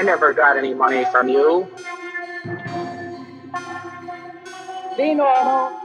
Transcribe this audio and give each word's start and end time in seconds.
I 0.00 0.02
never 0.02 0.32
got 0.32 0.56
any 0.56 0.72
money 0.72 1.04
from 1.12 1.28
you. 1.28 1.68
Be 4.96 5.12
normal. 5.12 5.78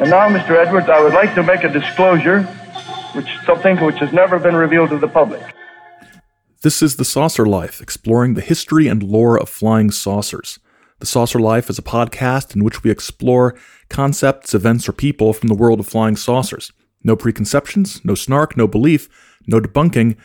And 0.00 0.10
now, 0.10 0.28
Mr. 0.28 0.56
Edwards, 0.56 0.88
I 0.88 1.00
would 1.00 1.12
like 1.12 1.32
to 1.36 1.44
make 1.44 1.62
a 1.62 1.68
disclosure, 1.68 2.42
which 3.12 3.28
something 3.46 3.76
which 3.84 4.00
has 4.00 4.12
never 4.12 4.40
been 4.40 4.56
revealed 4.56 4.90
to 4.90 4.98
the 4.98 5.06
public. 5.06 5.44
This 6.62 6.82
is 6.82 6.96
The 6.96 7.04
Saucer 7.04 7.46
Life, 7.46 7.80
exploring 7.80 8.34
the 8.34 8.40
history 8.40 8.88
and 8.88 9.04
lore 9.04 9.38
of 9.38 9.48
flying 9.48 9.92
saucers. 9.92 10.58
The 10.98 11.06
Saucer 11.06 11.38
Life 11.38 11.70
is 11.70 11.78
a 11.78 11.82
podcast 11.82 12.56
in 12.56 12.64
which 12.64 12.82
we 12.82 12.90
explore 12.90 13.54
concepts, 13.90 14.54
events, 14.54 14.88
or 14.88 14.92
people 14.92 15.32
from 15.32 15.46
the 15.46 15.54
world 15.54 15.78
of 15.78 15.86
flying 15.86 16.16
saucers. 16.16 16.72
No 17.04 17.14
preconceptions, 17.14 18.04
no 18.04 18.16
snark, 18.16 18.56
no 18.56 18.66
belief, 18.66 19.08
no 19.46 19.60
debunking, 19.60 20.16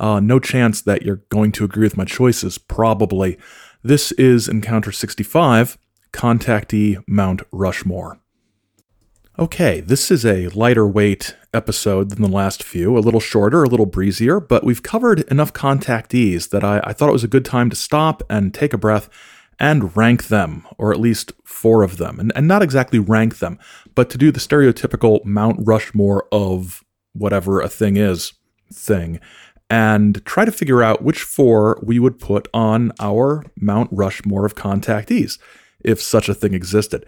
uh, 0.00 0.20
no 0.20 0.38
chance 0.38 0.80
that 0.82 1.02
you're 1.02 1.22
going 1.28 1.52
to 1.52 1.64
agree 1.64 1.84
with 1.84 1.96
my 1.96 2.04
choices, 2.04 2.58
probably. 2.58 3.38
This 3.82 4.12
is 4.12 4.48
Encounter 4.48 4.92
65 4.92 5.78
Contactee 6.12 7.02
Mount 7.06 7.42
Rushmore. 7.52 8.20
Okay, 9.38 9.80
this 9.80 10.10
is 10.10 10.24
a 10.24 10.48
lighter 10.48 10.86
weight 10.86 11.36
episode 11.52 12.08
than 12.08 12.22
the 12.22 12.28
last 12.28 12.62
few, 12.62 12.96
a 12.96 13.00
little 13.00 13.20
shorter, 13.20 13.64
a 13.64 13.68
little 13.68 13.84
breezier, 13.84 14.40
but 14.40 14.64
we've 14.64 14.82
covered 14.82 15.20
enough 15.30 15.52
contactees 15.52 16.48
that 16.50 16.64
I, 16.64 16.80
I, 16.84 16.94
thought 16.94 17.10
it 17.10 17.12
was 17.12 17.24
a 17.24 17.28
good 17.28 17.44
time 17.44 17.68
to 17.68 17.76
stop 17.76 18.22
and 18.30 18.54
take 18.54 18.72
a 18.72 18.78
breath 18.78 19.10
and 19.60 19.94
rank 19.94 20.28
them, 20.28 20.66
or 20.78 20.90
at 20.90 21.00
least 21.00 21.32
four 21.44 21.82
of 21.82 21.98
them. 21.98 22.18
And, 22.18 22.32
and 22.34 22.48
not 22.48 22.62
exactly 22.62 22.98
rank 22.98 23.38
them, 23.38 23.58
but 23.94 24.08
to 24.10 24.18
do 24.18 24.32
the 24.32 24.40
stereotypical 24.40 25.22
Mount 25.24 25.58
Rushmore 25.60 26.26
of 26.32 26.82
whatever 27.12 27.60
a 27.60 27.68
thing 27.68 27.98
is 27.98 28.32
thing, 28.72 29.20
and 29.68 30.24
try 30.24 30.44
to 30.44 30.52
figure 30.52 30.82
out 30.82 31.02
which 31.02 31.22
four 31.22 31.80
we 31.82 31.98
would 31.98 32.18
put 32.18 32.48
on 32.54 32.92
our 33.00 33.44
Mount 33.56 33.88
Rushmore 33.92 34.46
of 34.46 34.54
contactees, 34.54 35.38
if 35.80 36.00
such 36.00 36.28
a 36.28 36.34
thing 36.34 36.54
existed. 36.54 37.04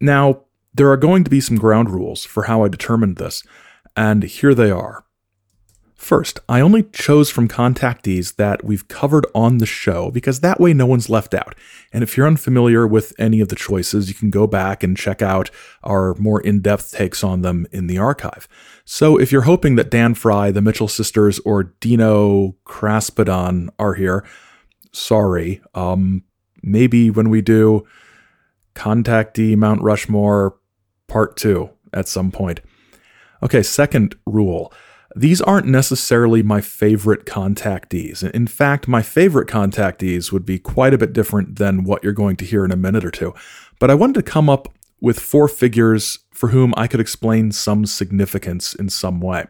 Now, 0.00 0.42
there 0.74 0.90
are 0.90 0.96
going 0.96 1.24
to 1.24 1.30
be 1.30 1.40
some 1.40 1.58
ground 1.58 1.90
rules 1.90 2.24
for 2.24 2.44
how 2.44 2.64
I 2.64 2.68
determined 2.68 3.16
this, 3.16 3.42
and 3.96 4.22
here 4.22 4.54
they 4.54 4.70
are. 4.70 5.04
First, 6.02 6.40
I 6.48 6.60
only 6.60 6.82
chose 6.82 7.30
from 7.30 7.46
contactees 7.46 8.34
that 8.34 8.64
we've 8.64 8.88
covered 8.88 9.24
on 9.36 9.58
the 9.58 9.66
show 9.66 10.10
because 10.10 10.40
that 10.40 10.58
way 10.58 10.74
no 10.74 10.84
one's 10.84 11.08
left 11.08 11.32
out. 11.32 11.54
And 11.92 12.02
if 12.02 12.16
you're 12.16 12.26
unfamiliar 12.26 12.88
with 12.88 13.12
any 13.20 13.40
of 13.40 13.50
the 13.50 13.54
choices, 13.54 14.08
you 14.08 14.14
can 14.16 14.28
go 14.28 14.48
back 14.48 14.82
and 14.82 14.96
check 14.96 15.22
out 15.22 15.48
our 15.84 16.14
more 16.14 16.40
in 16.40 16.60
depth 16.60 16.90
takes 16.90 17.22
on 17.22 17.42
them 17.42 17.68
in 17.70 17.86
the 17.86 17.98
archive. 17.98 18.48
So 18.84 19.16
if 19.16 19.30
you're 19.30 19.42
hoping 19.42 19.76
that 19.76 19.92
Dan 19.92 20.14
Fry, 20.14 20.50
the 20.50 20.60
Mitchell 20.60 20.88
sisters, 20.88 21.38
or 21.44 21.62
Dino 21.78 22.56
Kraspedon 22.66 23.68
are 23.78 23.94
here, 23.94 24.24
sorry. 24.90 25.62
Um, 25.72 26.24
maybe 26.64 27.10
when 27.10 27.30
we 27.30 27.42
do 27.42 27.86
contactee 28.74 29.56
Mount 29.56 29.80
Rushmore 29.82 30.56
part 31.06 31.36
two 31.36 31.70
at 31.92 32.08
some 32.08 32.32
point. 32.32 32.60
Okay, 33.40 33.62
second 33.62 34.16
rule. 34.26 34.72
These 35.14 35.40
aren't 35.42 35.66
necessarily 35.66 36.42
my 36.42 36.60
favorite 36.60 37.26
contactees. 37.26 38.28
In 38.30 38.46
fact, 38.46 38.88
my 38.88 39.02
favorite 39.02 39.48
contactees 39.48 40.32
would 40.32 40.46
be 40.46 40.58
quite 40.58 40.94
a 40.94 40.98
bit 40.98 41.12
different 41.12 41.56
than 41.56 41.84
what 41.84 42.02
you're 42.02 42.12
going 42.12 42.36
to 42.36 42.44
hear 42.44 42.64
in 42.64 42.72
a 42.72 42.76
minute 42.76 43.04
or 43.04 43.10
two. 43.10 43.34
But 43.78 43.90
I 43.90 43.94
wanted 43.94 44.14
to 44.14 44.30
come 44.30 44.48
up 44.48 44.72
with 45.00 45.20
four 45.20 45.48
figures 45.48 46.20
for 46.32 46.48
whom 46.48 46.72
I 46.76 46.86
could 46.86 47.00
explain 47.00 47.52
some 47.52 47.84
significance 47.84 48.74
in 48.74 48.88
some 48.88 49.20
way. 49.20 49.46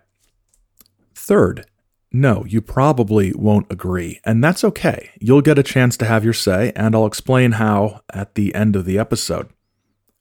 Third, 1.15 1.67
no, 2.11 2.45
you 2.47 2.61
probably 2.61 3.33
won't 3.33 3.71
agree, 3.71 4.21
and 4.25 4.43
that's 4.43 4.65
okay. 4.65 5.11
You'll 5.21 5.41
get 5.41 5.59
a 5.59 5.63
chance 5.63 5.97
to 5.99 6.05
have 6.05 6.25
your 6.25 6.35
say, 6.35 6.73
and 6.77 6.95
I'll 6.95 7.07
explain 7.07 7.53
how 7.53 8.01
at 8.13 8.35
the 8.35 8.55
end 8.55 8.77
of 8.77 8.85
the 8.85 8.99
episode. 8.99 9.49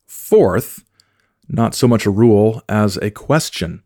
Fourth, 0.06 0.86
not 1.50 1.76
so 1.76 1.88
much 1.88 2.06
a 2.06 2.12
rule 2.12 2.62
as 2.70 2.98
a 2.98 3.12
question. 3.12 3.84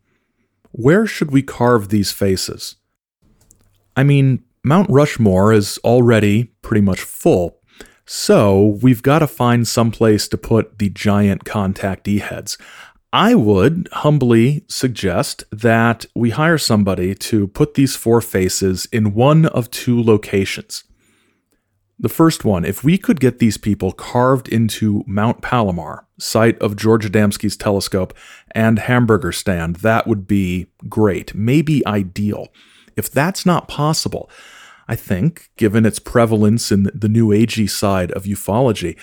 Where 0.77 1.05
should 1.05 1.31
we 1.31 1.41
carve 1.41 1.87
these 1.87 2.11
faces? 2.11 2.75
I 3.95 4.03
mean, 4.03 4.43
Mount 4.61 4.89
Rushmore 4.89 5.53
is 5.53 5.79
already 5.85 6.51
pretty 6.61 6.81
much 6.81 6.99
full, 6.99 7.61
so 8.05 8.77
we've 8.81 9.01
got 9.01 9.19
to 9.19 9.27
find 9.27 9.65
some 9.65 9.89
place 9.89 10.27
to 10.27 10.37
put 10.37 10.77
the 10.79 10.89
giant 10.89 11.45
contactee 11.45 12.19
heads. 12.19 12.57
I 13.13 13.35
would 13.35 13.87
humbly 13.93 14.65
suggest 14.67 15.45
that 15.49 16.07
we 16.13 16.31
hire 16.31 16.57
somebody 16.57 17.15
to 17.15 17.47
put 17.47 17.75
these 17.75 17.95
four 17.95 18.19
faces 18.19 18.85
in 18.91 19.13
one 19.13 19.45
of 19.45 19.71
two 19.71 20.03
locations. 20.03 20.83
The 21.97 22.09
first 22.09 22.43
one, 22.43 22.65
if 22.65 22.83
we 22.83 22.97
could 22.97 23.21
get 23.21 23.39
these 23.39 23.57
people 23.57 23.93
carved 23.93 24.49
into 24.49 25.03
Mount 25.07 25.41
Palomar, 25.41 26.05
site 26.17 26.61
of 26.61 26.75
George 26.75 27.09
Adamski's 27.09 27.55
telescope 27.55 28.13
and 28.51 28.79
hamburger 28.79 29.31
stand, 29.31 29.77
that 29.77 30.05
would 30.05 30.27
be 30.27 30.67
great, 30.89 31.33
maybe 31.33 31.85
ideal. 31.87 32.49
If 32.97 33.09
that's 33.09 33.45
not 33.45 33.69
possible, 33.69 34.29
I 34.89 34.95
think, 34.95 35.49
given 35.55 35.85
its 35.85 35.99
prevalence 35.99 36.69
in 36.69 36.89
the 36.93 37.09
new 37.09 37.29
agey 37.29 37.69
side 37.69 38.11
of 38.11 38.25
ufology, 38.25 38.97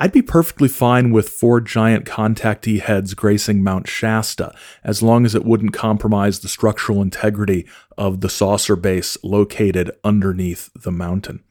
I'd 0.00 0.12
be 0.12 0.22
perfectly 0.22 0.68
fine 0.68 1.10
with 1.10 1.28
four 1.28 1.60
giant 1.60 2.04
contactee 2.04 2.80
heads 2.80 3.14
gracing 3.14 3.64
Mount 3.64 3.88
Shasta, 3.88 4.54
as 4.84 5.02
long 5.02 5.26
as 5.26 5.34
it 5.34 5.44
wouldn't 5.44 5.72
compromise 5.72 6.38
the 6.38 6.48
structural 6.48 7.02
integrity 7.02 7.66
of 7.96 8.20
the 8.20 8.28
saucer 8.28 8.76
base 8.76 9.18
located 9.24 9.90
underneath 10.04 10.70
the 10.76 10.92
mountain. 10.92 11.42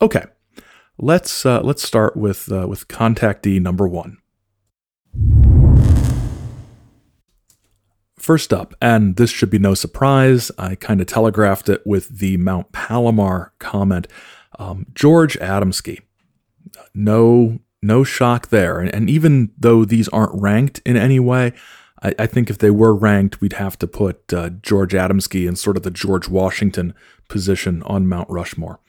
Okay, 0.00 0.24
let's 0.98 1.46
uh, 1.46 1.62
let's 1.62 1.82
start 1.82 2.16
with 2.18 2.52
uh, 2.52 2.66
with 2.68 2.86
contactee 2.86 3.60
number 3.60 3.88
one. 3.88 4.18
First 8.18 8.52
up, 8.52 8.74
and 8.82 9.16
this 9.16 9.30
should 9.30 9.50
be 9.50 9.58
no 9.58 9.74
surprise, 9.74 10.50
I 10.58 10.74
kind 10.74 11.00
of 11.00 11.06
telegraphed 11.06 11.68
it 11.68 11.86
with 11.86 12.18
the 12.18 12.36
Mount 12.38 12.72
Palomar 12.72 13.52
comment. 13.58 14.08
Um, 14.58 14.86
George 14.94 15.38
Adamski. 15.38 16.00
No, 16.92 17.60
no 17.82 18.04
shock 18.04 18.48
there. 18.48 18.80
And, 18.80 18.92
and, 18.92 19.08
even 19.08 19.52
though 19.56 19.84
these 19.84 20.08
aren't 20.08 20.40
ranked 20.40 20.80
in 20.84 20.96
any 20.96 21.20
way, 21.20 21.52
I, 22.02 22.14
I 22.18 22.26
think 22.26 22.50
if 22.50 22.58
they 22.58 22.70
were 22.70 22.94
ranked, 22.94 23.40
we'd 23.40 23.52
have 23.52 23.78
to 23.78 23.86
put 23.86 24.32
uh, 24.32 24.48
George 24.48 24.92
Adamski 24.92 25.46
in 25.46 25.54
sort 25.54 25.76
of 25.76 25.84
the 25.84 25.90
George 25.90 26.26
Washington 26.26 26.94
position 27.28 27.82
on 27.84 28.08
Mount 28.08 28.28
Rushmore. 28.28 28.80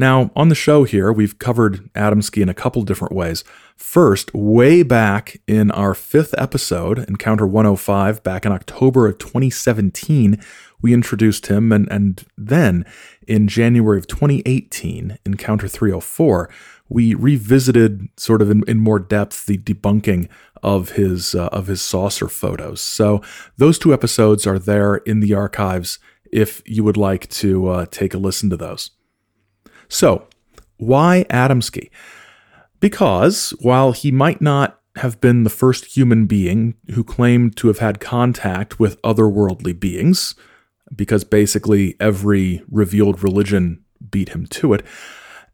Now, 0.00 0.30
on 0.36 0.48
the 0.48 0.54
show 0.54 0.84
here, 0.84 1.12
we've 1.12 1.40
covered 1.40 1.92
Adamski 1.94 2.40
in 2.40 2.48
a 2.48 2.54
couple 2.54 2.82
different 2.82 3.14
ways. 3.14 3.42
First, 3.76 4.32
way 4.32 4.84
back 4.84 5.40
in 5.48 5.72
our 5.72 5.92
fifth 5.92 6.36
episode, 6.38 7.00
Encounter 7.08 7.46
105, 7.48 8.22
back 8.22 8.46
in 8.46 8.52
October 8.52 9.08
of 9.08 9.18
2017, 9.18 10.40
we 10.80 10.94
introduced 10.94 11.48
him, 11.48 11.72
and, 11.72 11.90
and 11.90 12.24
then 12.36 12.86
in 13.26 13.48
January 13.48 13.98
of 13.98 14.06
2018, 14.06 15.18
Encounter 15.26 15.66
304, 15.66 16.48
we 16.88 17.14
revisited 17.14 18.08
sort 18.16 18.40
of 18.40 18.50
in, 18.50 18.62
in 18.68 18.78
more 18.78 19.00
depth 19.00 19.46
the 19.46 19.58
debunking 19.58 20.28
of 20.62 20.92
his 20.92 21.34
uh, 21.34 21.48
of 21.48 21.66
his 21.66 21.82
saucer 21.82 22.28
photos. 22.28 22.80
So 22.80 23.22
those 23.56 23.78
two 23.78 23.92
episodes 23.92 24.46
are 24.46 24.58
there 24.58 24.96
in 24.96 25.20
the 25.20 25.34
archives 25.34 25.98
if 26.32 26.62
you 26.66 26.84
would 26.84 26.96
like 26.96 27.28
to 27.30 27.68
uh, 27.68 27.86
take 27.90 28.14
a 28.14 28.18
listen 28.18 28.48
to 28.50 28.56
those. 28.56 28.90
So, 29.88 30.26
why 30.76 31.26
Adamski? 31.30 31.90
Because 32.80 33.50
while 33.60 33.92
he 33.92 34.10
might 34.10 34.40
not 34.40 34.78
have 34.96 35.20
been 35.20 35.44
the 35.44 35.50
first 35.50 35.96
human 35.96 36.26
being 36.26 36.74
who 36.92 37.02
claimed 37.02 37.56
to 37.56 37.68
have 37.68 37.78
had 37.78 38.00
contact 38.00 38.78
with 38.78 39.00
otherworldly 39.02 39.78
beings, 39.78 40.34
because 40.94 41.24
basically 41.24 41.96
every 42.00 42.62
revealed 42.70 43.22
religion 43.22 43.84
beat 44.10 44.30
him 44.30 44.46
to 44.46 44.72
it, 44.72 44.84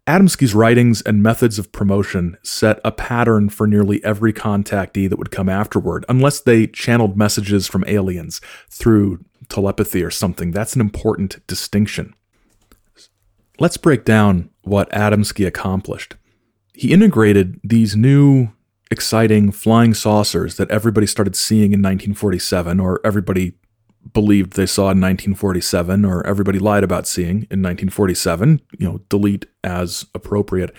Adamski's 0.06 0.54
writings 0.54 1.00
and 1.02 1.22
methods 1.22 1.58
of 1.58 1.72
promotion 1.72 2.36
set 2.42 2.78
a 2.84 2.92
pattern 2.92 3.48
for 3.48 3.66
nearly 3.66 4.04
every 4.04 4.34
contactee 4.34 5.08
that 5.08 5.19
would 5.19 5.31
come 5.31 5.48
afterward, 5.48 6.04
unless 6.10 6.40
they 6.40 6.66
channeled 6.66 7.16
messages 7.16 7.66
from 7.66 7.84
aliens 7.86 8.42
through 8.69 9.25
telepathy 9.48 10.02
or 10.02 10.10
something. 10.10 10.50
That's 10.50 10.75
an 10.75 10.82
important 10.82 11.46
distinction. 11.46 12.14
Let's 13.60 13.76
break 13.76 14.04
down 14.04 14.50
what 14.62 14.90
Adamski 14.90 15.46
accomplished. 15.46 16.16
He 16.72 16.92
integrated 16.92 17.60
these 17.62 17.94
new, 17.94 18.48
exciting 18.90 19.52
flying 19.52 19.94
saucers 19.94 20.56
that 20.56 20.70
everybody 20.70 21.06
started 21.06 21.36
seeing 21.36 21.72
in 21.72 21.80
1947, 21.80 22.80
or 22.80 23.00
everybody 23.04 23.54
believed 24.12 24.54
they 24.54 24.66
saw 24.66 24.82
in 24.82 25.00
1947, 25.00 26.04
or 26.04 26.26
everybody 26.26 26.58
lied 26.58 26.84
about 26.84 27.06
seeing 27.06 27.46
in 27.50 27.62
1947, 27.62 28.60
you 28.78 28.86
know, 28.86 29.00
delete 29.08 29.46
as 29.62 30.04
appropriate. 30.14 30.74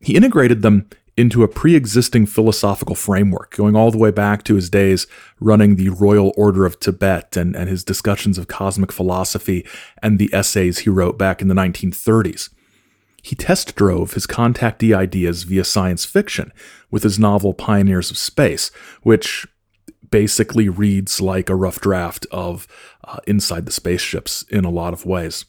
He 0.00 0.16
integrated 0.16 0.62
them 0.62 0.88
into 1.18 1.42
a 1.42 1.48
pre 1.48 1.74
existing 1.74 2.26
philosophical 2.26 2.94
framework, 2.94 3.56
going 3.56 3.74
all 3.74 3.90
the 3.90 3.98
way 3.98 4.12
back 4.12 4.44
to 4.44 4.54
his 4.54 4.70
days 4.70 5.08
running 5.40 5.74
the 5.74 5.88
Royal 5.88 6.32
Order 6.36 6.64
of 6.64 6.78
Tibet 6.78 7.36
and, 7.36 7.56
and 7.56 7.68
his 7.68 7.82
discussions 7.82 8.38
of 8.38 8.46
cosmic 8.46 8.92
philosophy 8.92 9.66
and 10.00 10.18
the 10.18 10.32
essays 10.32 10.78
he 10.78 10.90
wrote 10.90 11.18
back 11.18 11.42
in 11.42 11.48
the 11.48 11.56
1930s. 11.56 12.50
He 13.20 13.34
test 13.34 13.74
drove 13.74 14.14
his 14.14 14.28
contactee 14.28 14.96
ideas 14.96 15.42
via 15.42 15.64
science 15.64 16.04
fiction 16.04 16.52
with 16.88 17.02
his 17.02 17.18
novel 17.18 17.52
Pioneers 17.52 18.12
of 18.12 18.16
Space, 18.16 18.70
which 19.02 19.44
basically 20.10 20.68
reads 20.68 21.20
like 21.20 21.50
a 21.50 21.56
rough 21.56 21.80
draft 21.80 22.26
of 22.30 22.68
uh, 23.02 23.18
Inside 23.26 23.66
the 23.66 23.72
Spaceships 23.72 24.44
in 24.44 24.64
a 24.64 24.70
lot 24.70 24.92
of 24.92 25.04
ways. 25.04 25.46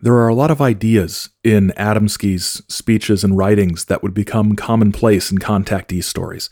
There 0.00 0.14
are 0.14 0.28
a 0.28 0.34
lot 0.34 0.50
of 0.50 0.60
ideas 0.60 1.30
in 1.44 1.72
Adamski's 1.76 2.62
speeches 2.68 3.22
and 3.24 3.36
writings 3.36 3.86
that 3.86 4.02
would 4.02 4.14
become 4.14 4.56
commonplace 4.56 5.30
in 5.30 5.38
contactee 5.38 6.02
stories. 6.02 6.50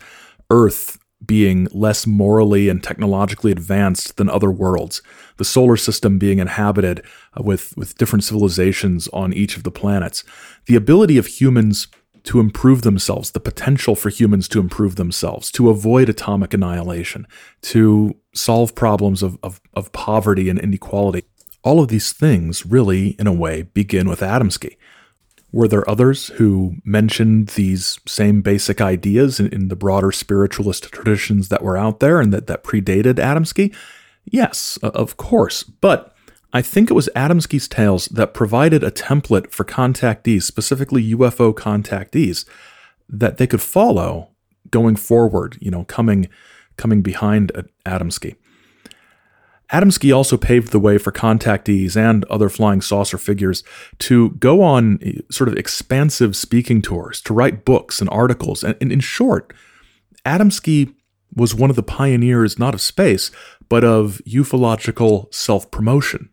Earth 0.51 0.99
being 1.25 1.67
less 1.73 2.07
morally 2.07 2.69
and 2.69 2.83
technologically 2.83 3.51
advanced 3.51 4.17
than 4.17 4.31
other 4.31 4.51
worlds, 4.51 5.03
the 5.37 5.45
solar 5.45 5.77
system 5.77 6.19
being 6.19 6.39
inhabited 6.39 7.03
uh, 7.37 7.43
with, 7.43 7.77
with 7.77 7.99
different 7.99 8.25
civilizations 8.25 9.09
on 9.09 9.33
each 9.33 9.57
of 9.57 9.65
the 9.65 9.71
planets, 9.71 10.23
the 10.67 10.77
ability 10.77 11.19
of 11.19 11.27
humans 11.27 11.89
to 12.25 12.41
improve 12.41 12.83
themselves, 12.83 13.31
the 13.31 13.41
potential 13.41 13.95
for 13.95 14.11
humans 14.11 14.49
to 14.49 14.61
improve 14.61 14.97
themselves, 14.97 15.51
to 15.51 15.71
avoid 15.71 16.09
atomic 16.09 16.53
annihilation, 16.53 17.27
to 17.63 18.15
solve 18.35 18.75
problems 18.75 19.23
of, 19.23 19.39
of, 19.43 19.61
of 19.75 19.91
poverty 19.93 20.49
and 20.49 20.59
inequality. 20.59 21.25
All 21.69 21.81
of 21.81 21.89
these 21.89 22.15
things 22.15 22.65
really, 22.65 23.09
in 23.19 23.27
a 23.27 23.33
way, 23.33 23.61
begin 23.61 24.09
with 24.09 24.21
Adamski. 24.21 24.79
Were 25.53 25.69
there 25.69 25.89
others 25.89 26.29
who 26.29 26.77
mentioned 26.83 27.49
these 27.49 28.01
same 28.07 28.41
basic 28.41 28.81
ideas 28.81 29.39
in, 29.39 29.49
in, 29.49 29.69
the 29.69 29.77
broader 29.77 30.11
spiritualist 30.11 30.85
traditions 30.85 31.51
that 31.51 31.63
were 31.63 31.77
out 31.77 32.01
there 32.01 32.23
and 32.23 32.33
that, 32.33 32.47
that 32.47 32.65
predated 32.65 33.17
Adamski? 33.17 33.75
Yes, 34.25 34.79
of 34.83 35.19
course. 35.19 35.63
But 35.63 36.17
I 36.55 36.63
think 36.63 36.91
it 36.91 36.95
was 36.95 37.11
Adamski's 37.15 37.69
tales 37.69 38.07
that 38.07 38.33
provided 38.33 38.83
a 38.83 38.91
template 38.91 39.51
for 39.51 39.65
contactees, 39.65 40.45
specifically 40.45 41.15
UFO 41.15 41.53
contactees, 41.53 42.47
that 43.11 43.37
they 43.37 43.47
could 43.47 43.61
follow 43.61 44.31
going 44.71 44.97
forward, 44.97 45.59
you 45.61 45.71
know, 45.71 45.85
coming 45.85 46.31
coming 46.79 47.03
behind 47.03 47.53
uh, 47.55 47.65
Adamski. 47.85 48.37
Adamski 49.73 50.15
also 50.17 50.37
paved 50.37 50.73
the 50.73 50.79
way 50.79 50.97
for 50.97 51.13
contactees 51.13 51.97
and 51.97 52.25
other 52.27 52.49
flying 52.49 52.81
saucer 52.81 53.19
figures 53.19 53.63
to 53.99 54.31
go 54.31 54.63
on 54.63 54.99
eh, 55.03 55.21
sort 55.31 55.49
of 55.49 55.57
expansive 55.57 56.35
speaking 56.35 56.81
tours, 56.81 57.21
to 57.23 57.35
write 57.35 57.65
books 57.65 58.01
and 58.01 58.09
articles. 58.11 58.65
And, 58.65 58.77
in 58.81 59.01
short, 59.01 59.53
Adamski 60.25 60.95
was 61.35 61.55
one 61.55 61.69
of 61.71 61.77
the 61.77 61.83
pioneers 61.83 62.59
not 62.59 62.75
of 62.75 62.81
space, 62.81 63.31
but 63.69 63.85
of 63.85 64.23
ufological 64.27 65.33
self 65.35 65.71
promotion 65.71 66.31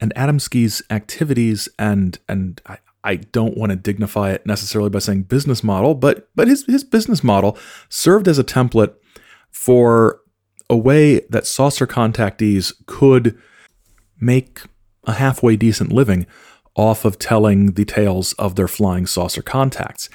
and 0.00 0.14
Adamski's 0.14 0.82
activities 0.90 1.68
and 1.78 2.18
and 2.28 2.60
I, 2.66 2.78
I 3.04 3.16
don't 3.16 3.56
want 3.56 3.70
to 3.70 3.76
dignify 3.76 4.32
it 4.32 4.46
necessarily 4.46 4.90
by 4.90 4.98
saying 4.98 5.22
business 5.24 5.62
model, 5.64 5.94
but 5.94 6.28
but 6.34 6.48
his 6.48 6.64
his 6.66 6.84
business 6.84 7.24
model 7.24 7.56
served 7.88 8.28
as 8.28 8.38
a 8.38 8.44
template 8.44 8.94
for 9.50 10.20
a 10.70 10.76
way 10.76 11.20
that 11.30 11.46
saucer 11.46 11.86
contactees 11.86 12.72
could 12.86 13.38
make 14.20 14.60
a 15.04 15.14
halfway 15.14 15.56
decent 15.56 15.92
living 15.92 16.26
off 16.74 17.04
of 17.04 17.18
telling 17.18 17.72
the 17.72 17.84
tales 17.84 18.32
of 18.34 18.54
their 18.54 18.68
flying 18.68 19.06
saucer 19.06 19.42
contacts. 19.42 20.08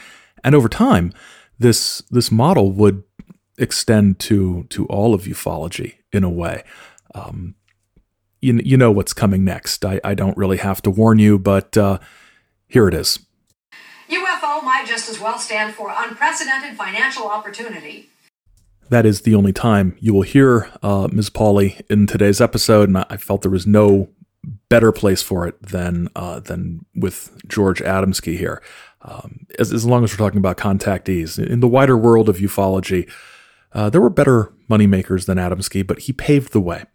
And 0.44 0.56
over 0.56 0.70
time, 0.70 1.14
this 1.60 2.02
this 2.10 2.32
model 2.32 2.72
would 2.72 3.04
extend 3.58 4.20
to 4.20 4.64
to 4.70 4.86
all 4.88 5.14
of 5.14 5.24
ufology 5.24 5.96
in 6.12 6.24
a 6.24 6.30
way. 6.30 6.64
Um, 7.16 7.56
you, 8.42 8.60
you 8.64 8.78
know 8.78 8.92
what's 8.92 9.14
coming 9.14 9.44
next. 9.46 9.86
I, 9.86 10.02
I 10.04 10.14
don't 10.14 10.38
really 10.38 10.58
have 10.58 10.82
to 10.82 10.90
warn 10.90 11.18
you, 11.20 11.40
but 11.40 11.78
uh, 11.78 12.00
here 12.68 12.88
it 12.88 12.94
is. 12.94 13.20
UFO 14.10 14.64
might 14.64 14.86
just 14.86 15.10
as 15.10 15.20
well 15.20 15.40
stand 15.40 15.74
for 15.74 15.94
unprecedented 15.96 16.76
financial 16.78 17.28
opportunity. 17.28 18.10
That 18.90 19.06
is 19.06 19.22
the 19.22 19.36
only 19.36 19.54
time 19.54 19.96
you 20.00 20.14
will 20.14 20.22
hear 20.22 20.70
uh, 20.84 21.08
Ms. 21.12 21.30
Pauley 21.30 21.82
in 21.90 22.06
today's 22.06 22.42
episode, 22.42 22.90
and 22.90 22.98
I 23.10 23.18
felt 23.18 23.42
there 23.42 23.52
was 23.52 23.66
no 23.66 24.10
better 24.70 24.92
place 24.92 25.22
for 25.22 25.48
it 25.48 25.62
than 25.62 26.10
uh, 26.16 26.40
than 26.40 26.86
with 26.96 27.32
George 27.48 27.82
Adamski 27.82 28.38
here. 28.38 28.62
Um, 29.02 29.48
as, 29.60 29.74
as 29.74 29.86
long 29.86 30.04
as 30.04 30.12
we're 30.12 30.26
talking 30.26 30.38
about 30.38 30.58
contactees 30.58 31.44
in 31.44 31.60
the 31.60 31.68
wider 31.68 31.98
world 31.98 32.30
of 32.30 32.38
ufology, 32.38 33.10
uh, 33.74 33.90
there 33.90 34.02
were 34.02 34.10
better 34.10 34.54
moneymakers 34.70 35.26
than 35.26 35.38
Adamski, 35.38 35.86
but 35.86 36.00
he 36.00 36.14
paved 36.14 36.54
the 36.54 36.62
way. 36.62 36.86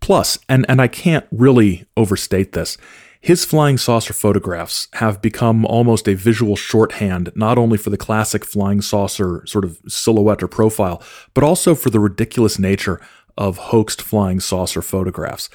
Plus, 0.00 0.38
and, 0.48 0.66
and 0.68 0.82
I 0.82 0.88
can't 0.88 1.26
really 1.30 1.86
overstate 1.96 2.52
this, 2.52 2.76
his 3.22 3.44
flying 3.44 3.78
saucer 3.78 4.12
photographs 4.12 4.88
have 4.94 5.22
become 5.22 5.64
almost 5.64 6.08
a 6.08 6.14
visual 6.14 6.56
shorthand, 6.56 7.30
not 7.36 7.56
only 7.56 7.78
for 7.78 7.88
the 7.88 7.96
classic 7.96 8.44
flying 8.44 8.82
saucer 8.82 9.44
sort 9.46 9.64
of 9.64 9.80
silhouette 9.86 10.42
or 10.42 10.48
profile, 10.48 11.00
but 11.32 11.44
also 11.44 11.76
for 11.76 11.88
the 11.88 12.00
ridiculous 12.00 12.58
nature 12.58 13.00
of 13.38 13.58
hoaxed 13.58 14.02
flying 14.02 14.40
saucer 14.40 14.82
photographs. 14.82 15.48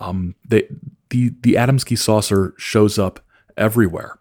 Um, 0.00 0.34
they, 0.48 0.66
the, 1.10 1.34
the 1.42 1.54
Adamski 1.54 1.98
saucer 1.98 2.54
shows 2.56 2.98
up 2.98 3.20
everywhere. 3.54 4.18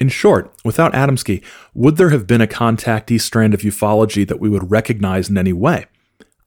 In 0.00 0.08
short, 0.08 0.50
without 0.64 0.94
Adamski, 0.94 1.44
would 1.74 1.98
there 1.98 2.08
have 2.08 2.26
been 2.26 2.40
a 2.40 2.46
contactee 2.46 3.20
strand 3.20 3.52
of 3.52 3.60
ufology 3.60 4.26
that 4.26 4.40
we 4.40 4.48
would 4.48 4.70
recognize 4.70 5.28
in 5.28 5.36
any 5.36 5.52
way? 5.52 5.84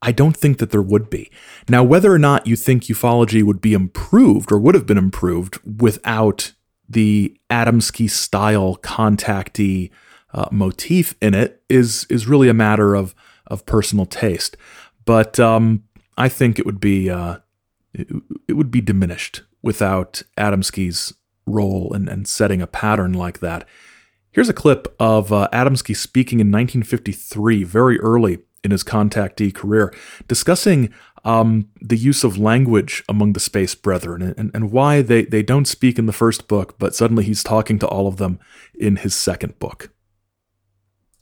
I 0.02 0.12
don't 0.12 0.36
think 0.36 0.58
that 0.58 0.72
there 0.72 0.82
would 0.82 1.10
be. 1.10 1.32
Now, 1.70 1.84
whether 1.84 2.12
or 2.12 2.18
not 2.20 2.48
you 2.48 2.56
think 2.56 2.84
ufology 2.84 3.44
would 3.44 3.62
be 3.62 3.74
improved 3.74 4.52
or 4.52 4.58
would 4.58 4.76
have 4.76 4.88
been 4.88 4.98
improved 4.98 5.60
without 5.80 6.54
the 6.90 7.38
Adamski 7.50 8.10
style 8.10 8.78
contactee 8.78 9.92
uh, 10.34 10.48
motif 10.52 11.16
in 11.22 11.34
it 11.34 11.62
is 11.70 12.06
is 12.10 12.28
really 12.28 12.50
a 12.50 12.54
matter 12.54 12.96
of 12.96 13.14
of 13.48 13.66
personal 13.66 14.06
taste. 14.06 14.58
But 15.06 15.40
um, 15.40 15.84
I 16.18 16.30
think 16.30 16.58
it 16.58 16.66
would 16.66 16.80
be 16.80 17.10
uh, 17.10 17.38
it, 17.94 18.08
it, 18.48 18.54
would 18.54 18.72
be 18.72 18.82
diminished 18.82 19.44
without 19.62 20.24
Adamski's 20.38 21.14
role 21.46 21.92
and, 21.94 22.08
and 22.08 22.28
setting 22.28 22.62
a 22.62 22.68
pattern 22.68 23.14
like 23.14 23.40
that. 23.40 23.68
Here's 24.32 24.50
a 24.50 24.54
clip 24.54 24.96
of 25.00 25.34
uh, 25.34 25.50
Adamski 25.52 25.96
speaking 25.96 26.40
in 26.40 26.48
1953, 26.48 27.66
very 27.66 28.00
early 28.00 28.40
in 28.64 28.72
his 28.72 28.84
contactee 28.84 29.54
career, 29.54 29.94
discussing 30.28 30.94
um, 31.24 31.70
the 31.80 31.98
use 31.98 32.24
of 32.24 32.38
language 32.38 33.04
among 33.08 33.34
the 33.34 33.40
space 33.40 33.76
brethren 33.76 34.22
and, 34.22 34.52
and 34.54 34.72
why 34.72 35.02
they, 35.02 35.24
they 35.26 35.44
don't 35.44 35.68
speak 35.68 36.00
in 36.00 36.06
the 36.06 36.14
first 36.14 36.48
book, 36.48 36.78
but 36.80 36.96
suddenly 36.96 37.24
he's 37.24 37.44
talking 37.44 37.80
to 37.80 37.88
all 37.88 38.08
of 38.08 38.18
them 38.18 38.40
in 38.74 38.98
his 38.98 39.16
second 39.16 39.58
book. 39.60 39.90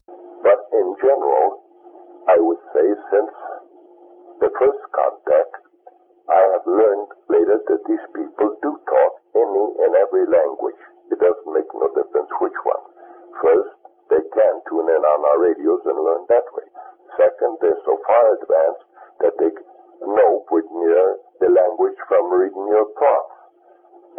But 0.08 0.60
in 0.72 0.96
general, 1.04 1.64
I 2.28 2.38
would 2.40 2.64
say 2.74 2.88
since 3.12 3.36
the 4.40 4.52
first 4.60 4.84
contact, 4.96 5.54
I 6.32 6.42
have 6.56 6.66
learned 6.68 7.10
later 7.28 7.60
that 7.60 7.82
these 7.88 8.08
people 8.16 8.56
do 8.64 8.72
talk 8.88 9.14
any 9.36 9.66
and 9.84 9.92
every 10.00 10.28
language. 10.28 10.80
It 11.12 11.20
doesn't 11.20 11.52
make 11.52 11.68
no 11.76 11.88
difference 11.92 12.32
which 12.40 12.60
one. 12.64 12.84
First, 13.44 13.76
they 14.10 14.24
can 14.32 14.54
tune 14.70 14.88
in 14.88 15.02
on 15.04 15.20
our 15.28 15.40
radios 15.44 15.84
and 15.86 15.98
learn 16.00 16.24
that 16.30 16.48
way. 16.56 16.68
Second, 17.20 17.60
they're 17.60 17.84
so 17.84 18.00
far 18.08 18.24
advanced 18.40 18.88
that 19.20 19.36
they 19.44 19.52
know 20.08 20.48
pretty 20.48 20.72
near 20.72 21.20
the 21.44 21.52
language 21.52 22.00
from 22.08 22.32
reading 22.32 22.64
your 22.72 22.88
thoughts 22.96 23.36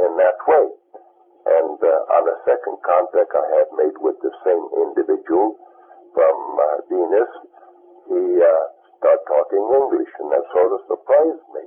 in 0.04 0.10
that 0.20 0.36
way. 0.44 0.68
And 1.48 1.80
uh, 1.80 2.16
on 2.20 2.24
a 2.28 2.36
second 2.44 2.76
contact 2.84 3.32
I 3.32 3.46
had 3.56 3.68
made 3.80 3.96
with 4.04 4.20
the 4.20 4.28
same 4.44 4.64
individual 4.84 5.56
from 6.12 6.36
uh, 6.60 6.66
Venus, 6.92 7.32
he 8.12 8.20
uh, 8.36 8.64
started 9.00 9.24
talking 9.24 9.64
English, 9.64 10.12
and 10.20 10.28
that 10.36 10.44
sort 10.52 10.76
of 10.76 10.84
surprised 10.84 11.46
me. 11.56 11.64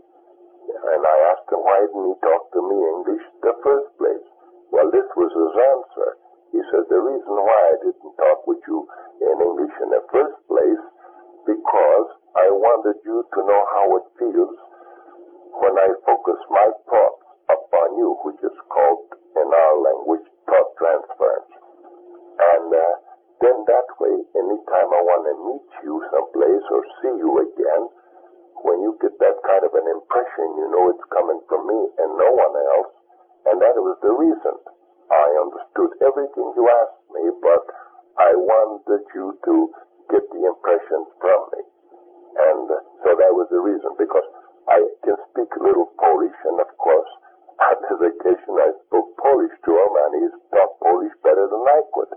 And 0.69 1.01
I 1.01 1.17
asked 1.33 1.49
him, 1.49 1.65
why 1.65 1.81
didn't 1.81 2.13
he 2.13 2.17
talk 2.21 2.53
to 2.53 2.61
me 2.61 2.77
English 2.77 3.25
in 3.25 3.41
the 3.41 3.57
first 3.65 3.89
place? 3.97 4.27
Well, 4.69 4.93
this 4.93 5.09
was 5.17 5.33
his 5.33 5.55
answer. 5.57 6.09
He 6.53 6.61
said, 6.69 6.85
the 6.93 7.01
reason 7.01 7.33
why 7.33 7.59
I 7.73 7.75
didn't 7.81 8.13
talk 8.21 8.45
with 8.45 8.61
you 8.69 8.85
in 9.25 9.35
English 9.41 9.73
in 9.81 9.89
the 9.89 10.05
first 10.13 10.37
wanted 12.83 12.99
you 13.07 13.23
to 13.31 13.39
know 13.47 13.63
how 13.71 13.87
it 13.95 14.03
feels 14.19 14.55
when 15.63 15.71
I 15.79 15.87
focus 16.03 16.35
my 16.51 16.67
thoughts 16.91 17.23
upon 17.47 17.95
you, 17.95 18.11
which 18.27 18.43
is 18.43 18.57
called 18.67 19.07
in 19.39 19.47
our 19.47 19.75
language 19.79 20.27
thought 20.43 20.67
transference. 20.75 21.51
And 22.43 22.67
uh, 22.75 22.93
then 23.39 23.55
that 23.71 23.87
way, 24.03 24.19
anytime 24.35 24.89
I 24.91 24.99
want 24.99 25.23
to 25.31 25.35
meet 25.47 25.69
you 25.87 25.95
someplace 26.11 26.65
or 26.75 26.81
see 26.99 27.15
you 27.23 27.31
again, 27.47 27.83
when 28.67 28.83
you 28.83 28.99
get 28.99 29.15
that 29.15 29.39
kind 29.47 29.63
of 29.63 29.71
an 29.71 29.87
impression, 29.87 30.47
you 30.59 30.67
know 30.75 30.91
it's 30.91 31.07
coming 31.07 31.39
from 31.47 31.63
me 31.63 31.79
and 32.03 32.19
no 32.19 32.29
one 32.35 32.55
else. 32.75 32.91
And 33.47 33.63
that 33.63 33.79
was 33.79 33.95
the 34.03 34.11
reason. 34.11 34.55
I 35.07 35.27
understood 35.39 36.03
everything 36.03 36.51
you 36.51 36.67
asked 36.67 37.07
me, 37.15 37.31
but 37.39 37.63
I 38.19 38.35
wanted 38.35 39.07
you 39.15 39.39
to 39.39 39.55
get 40.11 40.23
the 40.35 40.51
impressions 40.51 41.07
from 41.23 41.47
me. 41.55 41.63
And 42.33 42.65
uh, 42.65 42.81
so 43.05 43.13
that 43.13 43.29
was 43.29 43.45
the 43.53 43.61
reason, 43.61 43.93
because 43.93 44.25
I 44.65 44.81
can 45.05 45.17
speak 45.29 45.53
a 45.53 45.61
little 45.61 45.93
Polish, 46.01 46.33
and 46.49 46.57
of 46.57 46.71
course, 46.81 47.11
on 47.61 47.77
this 47.85 48.09
occasion 48.09 48.57
I 48.57 48.73
spoke 48.89 49.13
Polish 49.21 49.53
to 49.53 49.71
him, 49.77 49.91
and 49.93 50.11
he 50.17 50.23
talked 50.49 50.81
Polish 50.81 51.13
better 51.21 51.45
than 51.45 51.61
I 51.61 51.79
could. 51.93 52.11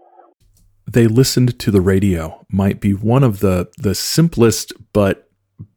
They 0.96 1.08
listened 1.08 1.58
to 1.58 1.70
the 1.70 1.82
radio 1.82 2.46
might 2.48 2.80
be 2.80 2.94
one 2.94 3.22
of 3.22 3.40
the 3.40 3.68
the 3.76 3.94
simplest 3.94 4.72
but 4.94 5.28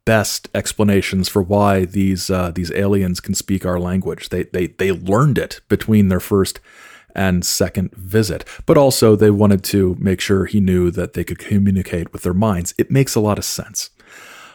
best 0.05 0.47
explanations 0.55 1.27
for 1.27 1.41
why 1.41 1.83
these 1.83 2.29
uh, 2.29 2.51
these 2.51 2.71
aliens 2.71 3.19
can 3.19 3.33
speak 3.33 3.65
our 3.65 3.81
language. 3.81 4.29
They 4.29 4.43
they 4.43 4.67
they 4.67 4.93
learned 4.93 5.37
it 5.37 5.59
between 5.67 6.07
their 6.07 6.21
first 6.21 6.61
and 7.13 7.45
second 7.45 7.93
visit, 7.95 8.45
but 8.65 8.77
also 8.77 9.17
they 9.17 9.29
wanted 9.29 9.65
to 9.65 9.97
make 9.99 10.21
sure 10.21 10.45
he 10.45 10.61
knew 10.61 10.89
that 10.91 11.15
they 11.15 11.25
could 11.25 11.39
communicate 11.39 12.13
with 12.13 12.23
their 12.23 12.33
minds. 12.33 12.73
It 12.77 12.89
makes 12.89 13.13
a 13.13 13.19
lot 13.19 13.37
of 13.37 13.43
sense. 13.43 13.89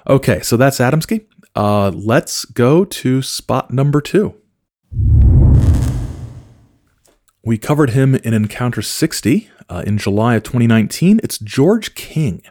Okay, 0.09 0.41
so 0.41 0.57
that's 0.57 0.79
Adamski. 0.79 1.27
Uh, 1.55 1.91
let's 1.91 2.47
go 2.47 2.87
to 2.87 3.21
spot 3.21 3.71
number 3.71 4.01
two. 4.01 4.35
We 7.47 7.59
covered 7.59 7.91
him 7.91 8.15
in 8.15 8.33
Encounter 8.33 8.81
60 8.81 9.51
uh, 9.69 9.83
in 9.87 9.99
July 9.99 10.35
of 10.35 10.45
2019. 10.45 11.21
It's 11.23 11.37
George 11.37 11.95
King. 11.95 12.43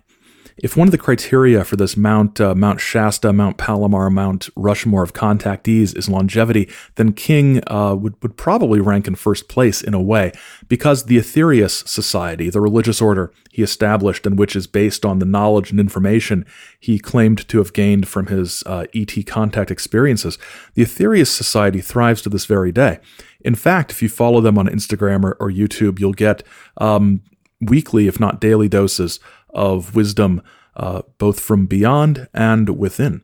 If 0.58 0.78
one 0.78 0.88
of 0.88 0.92
the 0.92 0.98
criteria 0.98 1.64
for 1.64 1.76
this 1.76 1.98
Mount 1.98 2.40
uh, 2.40 2.54
Mount 2.54 2.80
Shasta, 2.80 3.34
Mount 3.34 3.58
Palomar, 3.58 4.10
Mount 4.10 4.50
Rushmore 4.56 5.04
of 5.04 5.14
contactees 5.14 5.98
is 5.98 6.10
longevity, 6.10 6.70
then 6.96 7.14
King 7.14 7.64
uh, 7.68 7.96
would 7.96 8.22
would 8.22 8.38
probably 8.38 8.80
rank 8.80 9.08
in 9.08 9.16
first 9.16 9.48
place 9.48 9.82
in 9.82 9.94
a 9.94 10.02
way, 10.02 10.32
because 10.68 11.06
the 11.06 11.18
Aetherius 11.18 11.88
Society, 11.88 12.50
the 12.50 12.62
religious 12.62 13.02
order 13.02 13.32
he 13.52 13.62
established 13.62 14.26
and 14.26 14.38
which 14.38 14.56
is 14.56 14.66
based 14.68 15.06
on 15.06 15.20
the 15.20 15.26
knowledge 15.26 15.72
and 15.72 15.80
information 15.80 16.46
he 16.80 16.98
claimed 16.98 17.48
to 17.48 17.60
have 17.60 17.74
gained 17.74 18.08
from 18.08 18.28
his 18.28 18.64
uh, 18.66 18.86
ET 18.96 19.26
contact 19.28 19.72
experiences, 19.72 20.38
the 20.74 20.84
Aetherius 20.84 21.28
Society 21.28 21.82
thrives 21.82 22.22
to 22.22 22.30
this 22.30 22.46
very 22.46 22.72
day. 22.72 23.00
In 23.42 23.56
fact, 23.56 23.92
if 23.92 24.02
you 24.02 24.10
follow 24.10 24.42
them 24.42 24.58
on 24.58 24.68
Instagram 24.68 25.24
or, 25.24 25.34
or 25.40 25.52
YouTube, 25.52 26.00
you'll 26.00 26.14
get 26.14 26.44
um, 26.78 27.22
weekly, 27.62 28.08
if 28.08 28.20
not 28.20 28.42
daily, 28.42 28.68
doses 28.68 29.20
of 29.54 29.96
wisdom, 29.96 30.42
uh, 30.76 31.02
both 31.18 31.40
from 31.40 31.66
beyond 31.66 32.28
and 32.34 32.78
within. 32.78 33.24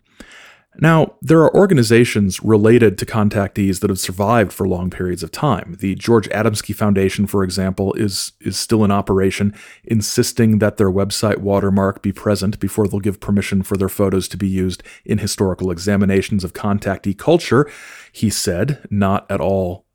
Now, 0.82 1.16
there 1.22 1.42
are 1.42 1.54
organizations 1.54 2.42
related 2.42 2.98
to 3.00 3.06
contactees 3.06 3.82
that 3.82 3.90
have 3.90 4.00
survived 4.00 4.54
for 4.54 4.68
long 4.68 4.90
periods 4.90 5.24
of 5.24 5.32
time. 5.32 5.76
The 5.80 5.96
George 5.96 6.30
Adamski 6.30 6.74
Foundation, 6.74 7.28
for 7.28 7.44
example, 7.44 7.94
is, 7.96 8.32
is 8.40 8.58
still 8.58 8.86
in 8.86 8.92
operation, 8.92 9.54
insisting 9.84 10.60
that 10.60 10.78
their 10.78 10.90
website 10.90 11.40
watermark 11.40 12.02
be 12.02 12.14
present 12.14 12.60
before 12.62 12.88
they'll 12.88 13.02
give 13.02 13.20
permission 13.20 13.62
for 13.62 13.76
their 13.76 13.90
photos 13.90 14.30
to 14.30 14.38
be 14.38 14.48
used 14.48 14.82
in 15.04 15.18
historical 15.18 15.70
examinations 15.70 16.46
of 16.46 16.54
contactee 16.54 17.18
culture. 17.18 17.70
He 18.14 18.30
said, 18.30 18.80
not 18.90 19.30
at 19.30 19.42
all 19.42 19.86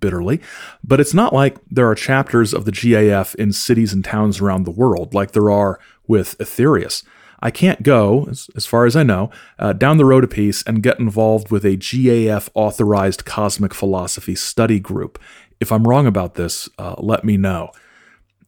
bitterly. 0.00 0.40
But 0.82 1.00
it's 1.00 1.14
not 1.14 1.32
like 1.32 1.56
there 1.70 1.88
are 1.88 1.94
chapters 1.94 2.54
of 2.54 2.64
the 2.64 2.72
GAF 2.72 3.34
in 3.34 3.52
cities 3.52 3.92
and 3.92 4.04
towns 4.04 4.40
around 4.40 4.64
the 4.64 4.70
world 4.70 5.14
like 5.14 5.32
there 5.32 5.50
are 5.50 5.78
with 6.06 6.36
Aetherius. 6.38 7.02
I 7.40 7.50
can't 7.50 7.82
go, 7.82 8.26
as, 8.28 8.50
as 8.56 8.66
far 8.66 8.84
as 8.84 8.96
I 8.96 9.04
know, 9.04 9.30
uh, 9.58 9.72
down 9.72 9.96
the 9.96 10.04
road 10.04 10.24
a 10.24 10.28
piece 10.28 10.62
and 10.64 10.82
get 10.82 10.98
involved 10.98 11.50
with 11.50 11.64
a 11.64 11.76
GAF 11.76 12.48
authorized 12.54 13.24
cosmic 13.24 13.74
philosophy 13.74 14.34
study 14.34 14.80
group. 14.80 15.20
If 15.60 15.70
I'm 15.70 15.86
wrong 15.86 16.06
about 16.06 16.34
this, 16.34 16.68
uh, 16.78 16.96
let 16.98 17.24
me 17.24 17.36
know. 17.36 17.70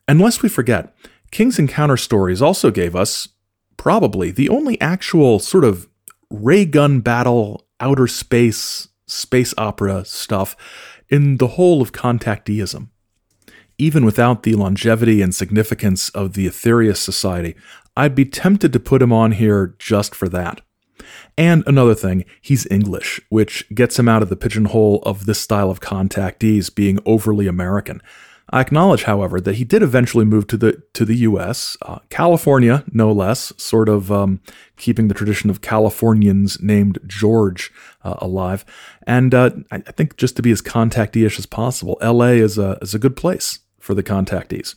And 0.08 0.20
lest 0.20 0.42
we 0.42 0.48
forget, 0.48 0.92
King's 1.30 1.58
Encounter 1.58 1.96
Stories 1.96 2.42
also 2.42 2.72
gave 2.72 2.96
us, 2.96 3.28
probably, 3.76 4.32
the 4.32 4.48
only 4.48 4.80
actual 4.80 5.38
sort 5.38 5.64
of 5.64 5.88
ray 6.30 6.64
gun 6.64 7.00
battle, 7.00 7.66
outer 7.78 8.08
space, 8.08 8.88
space 9.06 9.54
opera 9.56 10.04
stuff 10.04 10.56
in 11.10 11.36
the 11.38 11.48
whole 11.48 11.82
of 11.82 11.92
contacteeism. 11.92 12.88
Even 13.78 14.04
without 14.04 14.42
the 14.42 14.54
longevity 14.54 15.22
and 15.22 15.34
significance 15.34 16.10
of 16.10 16.34
the 16.34 16.46
Aetherius 16.46 16.98
Society, 16.98 17.56
I'd 17.96 18.14
be 18.14 18.24
tempted 18.24 18.72
to 18.72 18.80
put 18.80 19.02
him 19.02 19.12
on 19.12 19.32
here 19.32 19.74
just 19.78 20.14
for 20.14 20.28
that. 20.28 20.60
And 21.36 21.64
another 21.66 21.94
thing, 21.94 22.24
he's 22.40 22.66
English, 22.70 23.20
which 23.30 23.66
gets 23.74 23.98
him 23.98 24.08
out 24.08 24.22
of 24.22 24.28
the 24.28 24.36
pigeonhole 24.36 25.02
of 25.02 25.26
this 25.26 25.40
style 25.40 25.70
of 25.70 25.80
contactees 25.80 26.72
being 26.74 26.98
overly 27.06 27.46
American. 27.46 28.02
I 28.52 28.60
acknowledge, 28.60 29.04
however, 29.04 29.40
that 29.40 29.54
he 29.54 29.64
did 29.64 29.80
eventually 29.80 30.24
move 30.24 30.48
to 30.48 30.56
the 30.56 30.82
to 30.94 31.04
the 31.04 31.16
U.S., 31.18 31.76
uh, 31.82 32.00
California, 32.08 32.84
no 32.92 33.12
less, 33.12 33.52
sort 33.56 33.88
of 33.88 34.10
um, 34.10 34.40
keeping 34.76 35.06
the 35.06 35.14
tradition 35.14 35.50
of 35.50 35.60
Californians 35.60 36.60
named 36.60 36.98
George 37.06 37.72
uh, 38.02 38.16
alive. 38.18 38.64
And 39.06 39.32
uh, 39.34 39.50
I 39.70 39.78
think 39.78 40.16
just 40.16 40.34
to 40.36 40.42
be 40.42 40.50
as 40.50 40.60
contactee-ish 40.60 41.38
as 41.38 41.46
possible, 41.46 41.96
L.A. 42.00 42.38
is 42.38 42.58
a 42.58 42.76
is 42.82 42.92
a 42.92 42.98
good 42.98 43.16
place 43.16 43.60
for 43.78 43.94
the 43.94 44.02
contactees. 44.02 44.74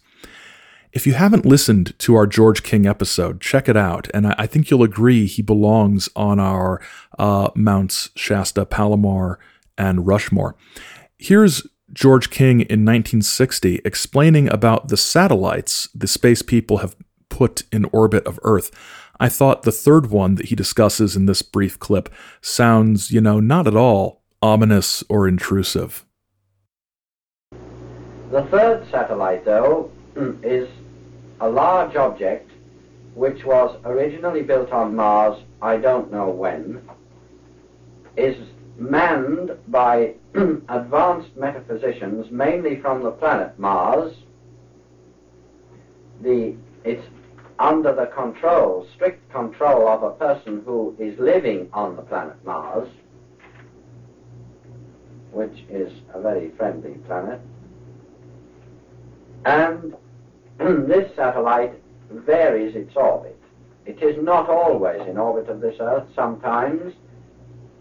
If 0.92 1.08
you 1.08 1.14
haven't 1.14 1.44
listened 1.44 1.98
to 2.00 2.14
our 2.14 2.28
George 2.28 2.62
King 2.62 2.86
episode, 2.86 3.42
check 3.42 3.68
it 3.68 3.76
out, 3.76 4.08
and 4.14 4.28
I, 4.28 4.36
I 4.38 4.46
think 4.46 4.70
you'll 4.70 4.84
agree 4.84 5.26
he 5.26 5.42
belongs 5.42 6.08
on 6.16 6.40
our 6.40 6.80
uh, 7.18 7.50
Mounts 7.56 8.12
Shasta, 8.16 8.68
Palomar, 8.68 9.40
and 9.76 10.06
Rushmore. 10.06 10.56
Here's 11.18 11.66
George 11.94 12.32
King 12.32 12.62
in 12.62 12.84
1960 12.86 13.82
explaining 13.86 14.52
about 14.52 14.88
the 14.88 14.98
satellites 14.98 15.88
the 15.94 16.08
space 16.08 16.42
people 16.42 16.78
have 16.78 16.96
put 17.30 17.64
in 17.72 17.86
orbit 17.86 18.26
of 18.26 18.40
Earth. 18.44 18.72
I 19.20 19.30
thought 19.30 19.62
the 19.62 19.72
third 19.72 20.10
one 20.10 20.36
that 20.36 20.48
he 20.48 20.56
discusses 20.56 21.16
in 21.16 21.28
this 21.28 21.44
brief 21.44 21.80
clip 21.80 22.10
sounds, 22.42 23.12
you 23.12 23.22
know, 23.22 23.40
not 23.40 23.68
at 23.68 23.76
all 23.76 24.24
ominous 24.42 25.04
or 25.08 25.28
intrusive. 25.28 26.06
The 28.32 28.42
third 28.50 28.88
satellite, 28.90 29.46
though, 29.46 29.92
is 30.44 30.68
a 31.40 31.48
large 31.48 31.96
object 31.96 32.50
which 33.14 33.46
was 33.46 33.80
originally 33.86 34.42
built 34.42 34.72
on 34.72 34.96
Mars, 34.96 35.40
I 35.62 35.78
don't 35.78 36.12
know 36.12 36.30
when, 36.30 36.82
is 38.18 38.36
manned 38.78 39.52
by 39.68 40.14
advanced 40.36 41.36
metaphysicians, 41.36 42.32
mainly 42.32 42.80
from 42.82 43.04
the 43.04 43.12
planet 43.12 43.58
Mars. 43.60 44.14
The, 46.22 46.56
it's 46.84 47.06
under 47.60 47.94
the 47.94 48.08
control, 48.08 48.88
strict 48.96 49.32
control 49.32 49.88
of 49.88 50.04
a 50.04 50.12
person 50.12 50.62
who 50.66 50.96
is 51.00 51.18
living 51.20 51.70
on 51.74 51.96
the 51.96 52.02
planet 52.02 52.44
Mars, 52.46 52.90
which 55.32 55.64
is 55.70 55.92
a 56.14 56.22
very 56.22 56.52
friendly 56.52 56.96
planet. 57.06 57.40
And 59.46 59.96
this 60.58 61.16
satellite 61.16 61.74
varies 62.10 62.76
its 62.76 62.96
orbit. 62.96 63.40
It 63.86 64.02
is 64.02 64.24
not 64.24 64.50
always 64.50 65.02
in 65.08 65.18
orbit 65.18 65.50
of 65.50 65.60
this 65.60 65.76
Earth. 65.80 66.08
Sometimes 66.16 66.94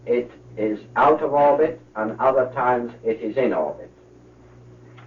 it 0.04 0.30
is 0.56 0.80
out 0.97 1.23
of 1.23 1.32
orbit, 1.32 1.80
and 1.97 2.18
other 2.21 2.50
times 2.54 2.92
it 3.04 3.21
is 3.21 3.37
in 3.37 3.52
orbit. 3.52 3.90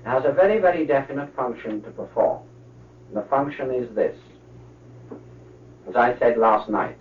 It 0.04 0.08
has 0.08 0.26
a 0.26 0.32
very, 0.32 0.60
very 0.60 0.86
definite 0.86 1.36
function 1.36 1.82
to 1.84 1.92
perform. 1.92 2.42
The 3.14 3.22
function 3.24 3.72
is 3.72 3.94
this. 3.96 4.18
As 5.88 5.96
I 5.96 6.18
said 6.18 6.38
last 6.38 6.70
night, 6.70 6.98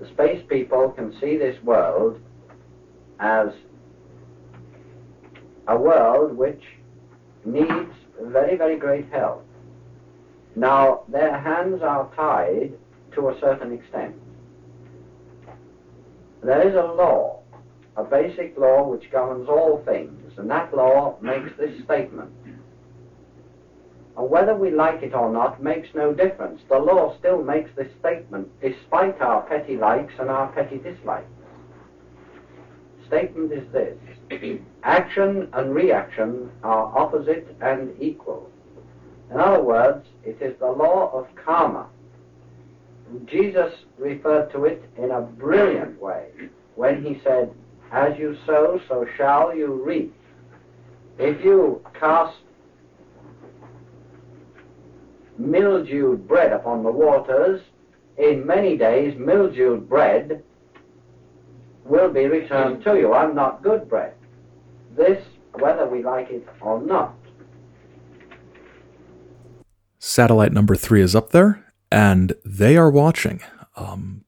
the 0.00 0.06
space 0.08 0.42
people 0.48 0.90
can 0.90 1.18
see 1.20 1.36
this 1.36 1.62
world 1.62 2.20
as 3.20 3.48
a 5.68 5.76
world 5.76 6.36
which 6.36 6.62
needs 7.44 7.92
very, 8.20 8.56
very 8.56 8.76
great 8.76 9.10
help. 9.12 9.46
Now, 10.56 11.02
their 11.08 11.38
hands 11.38 11.82
are 11.82 12.10
tied 12.14 12.72
to 13.12 13.28
a 13.28 13.40
certain 13.40 13.72
extent. 13.72 14.14
There 16.44 16.68
is 16.68 16.74
a 16.74 16.82
law, 16.82 17.40
a 17.96 18.04
basic 18.04 18.58
law 18.58 18.86
which 18.86 19.10
governs 19.10 19.48
all 19.48 19.82
things, 19.86 20.34
and 20.36 20.50
that 20.50 20.76
law 20.76 21.16
makes 21.22 21.50
this 21.56 21.82
statement. 21.84 22.30
And 24.18 24.28
whether 24.28 24.54
we 24.54 24.70
like 24.70 25.02
it 25.02 25.14
or 25.14 25.32
not 25.32 25.62
makes 25.62 25.88
no 25.94 26.12
difference. 26.12 26.60
The 26.68 26.78
law 26.78 27.16
still 27.18 27.42
makes 27.42 27.70
this 27.76 27.88
statement, 27.98 28.48
despite 28.60 29.22
our 29.22 29.40
petty 29.42 29.78
likes 29.78 30.12
and 30.18 30.28
our 30.28 30.52
petty 30.52 30.76
dislikes. 30.76 31.24
Statement 33.06 33.50
is 33.50 33.66
this 33.72 33.96
action 34.82 35.48
and 35.54 35.74
reaction 35.74 36.50
are 36.62 36.92
opposite 36.96 37.56
and 37.62 37.90
equal. 38.02 38.50
In 39.30 39.40
other 39.40 39.62
words, 39.62 40.06
it 40.22 40.42
is 40.42 40.58
the 40.58 40.70
law 40.70 41.10
of 41.12 41.26
karma. 41.36 41.86
Jesus 43.26 43.72
referred 43.98 44.50
to 44.52 44.64
it 44.64 44.82
in 44.98 45.10
a 45.10 45.20
brilliant 45.20 46.00
way 46.00 46.28
when 46.74 47.04
he 47.04 47.20
said, 47.22 47.52
As 47.92 48.18
you 48.18 48.36
sow, 48.46 48.80
so 48.88 49.06
shall 49.16 49.54
you 49.54 49.82
reap. 49.84 50.14
If 51.18 51.44
you 51.44 51.84
cast 51.98 52.36
mildewed 55.38 56.26
bread 56.26 56.52
upon 56.52 56.82
the 56.82 56.90
waters, 56.90 57.60
in 58.16 58.46
many 58.46 58.76
days 58.76 59.16
mildewed 59.18 59.88
bread 59.88 60.42
will 61.84 62.12
be 62.12 62.26
returned 62.26 62.82
to 62.84 62.96
you. 62.96 63.12
I'm 63.12 63.34
not 63.34 63.62
good 63.62 63.88
bread. 63.88 64.14
This, 64.96 65.22
whether 65.52 65.86
we 65.86 66.02
like 66.02 66.30
it 66.30 66.46
or 66.60 66.80
not. 66.80 67.14
Satellite 69.98 70.52
number 70.52 70.76
three 70.76 71.00
is 71.00 71.16
up 71.16 71.30
there, 71.30 71.63
and 71.94 72.32
they 72.44 72.76
are 72.76 72.90
watching. 72.90 73.40
Um, 73.76 74.24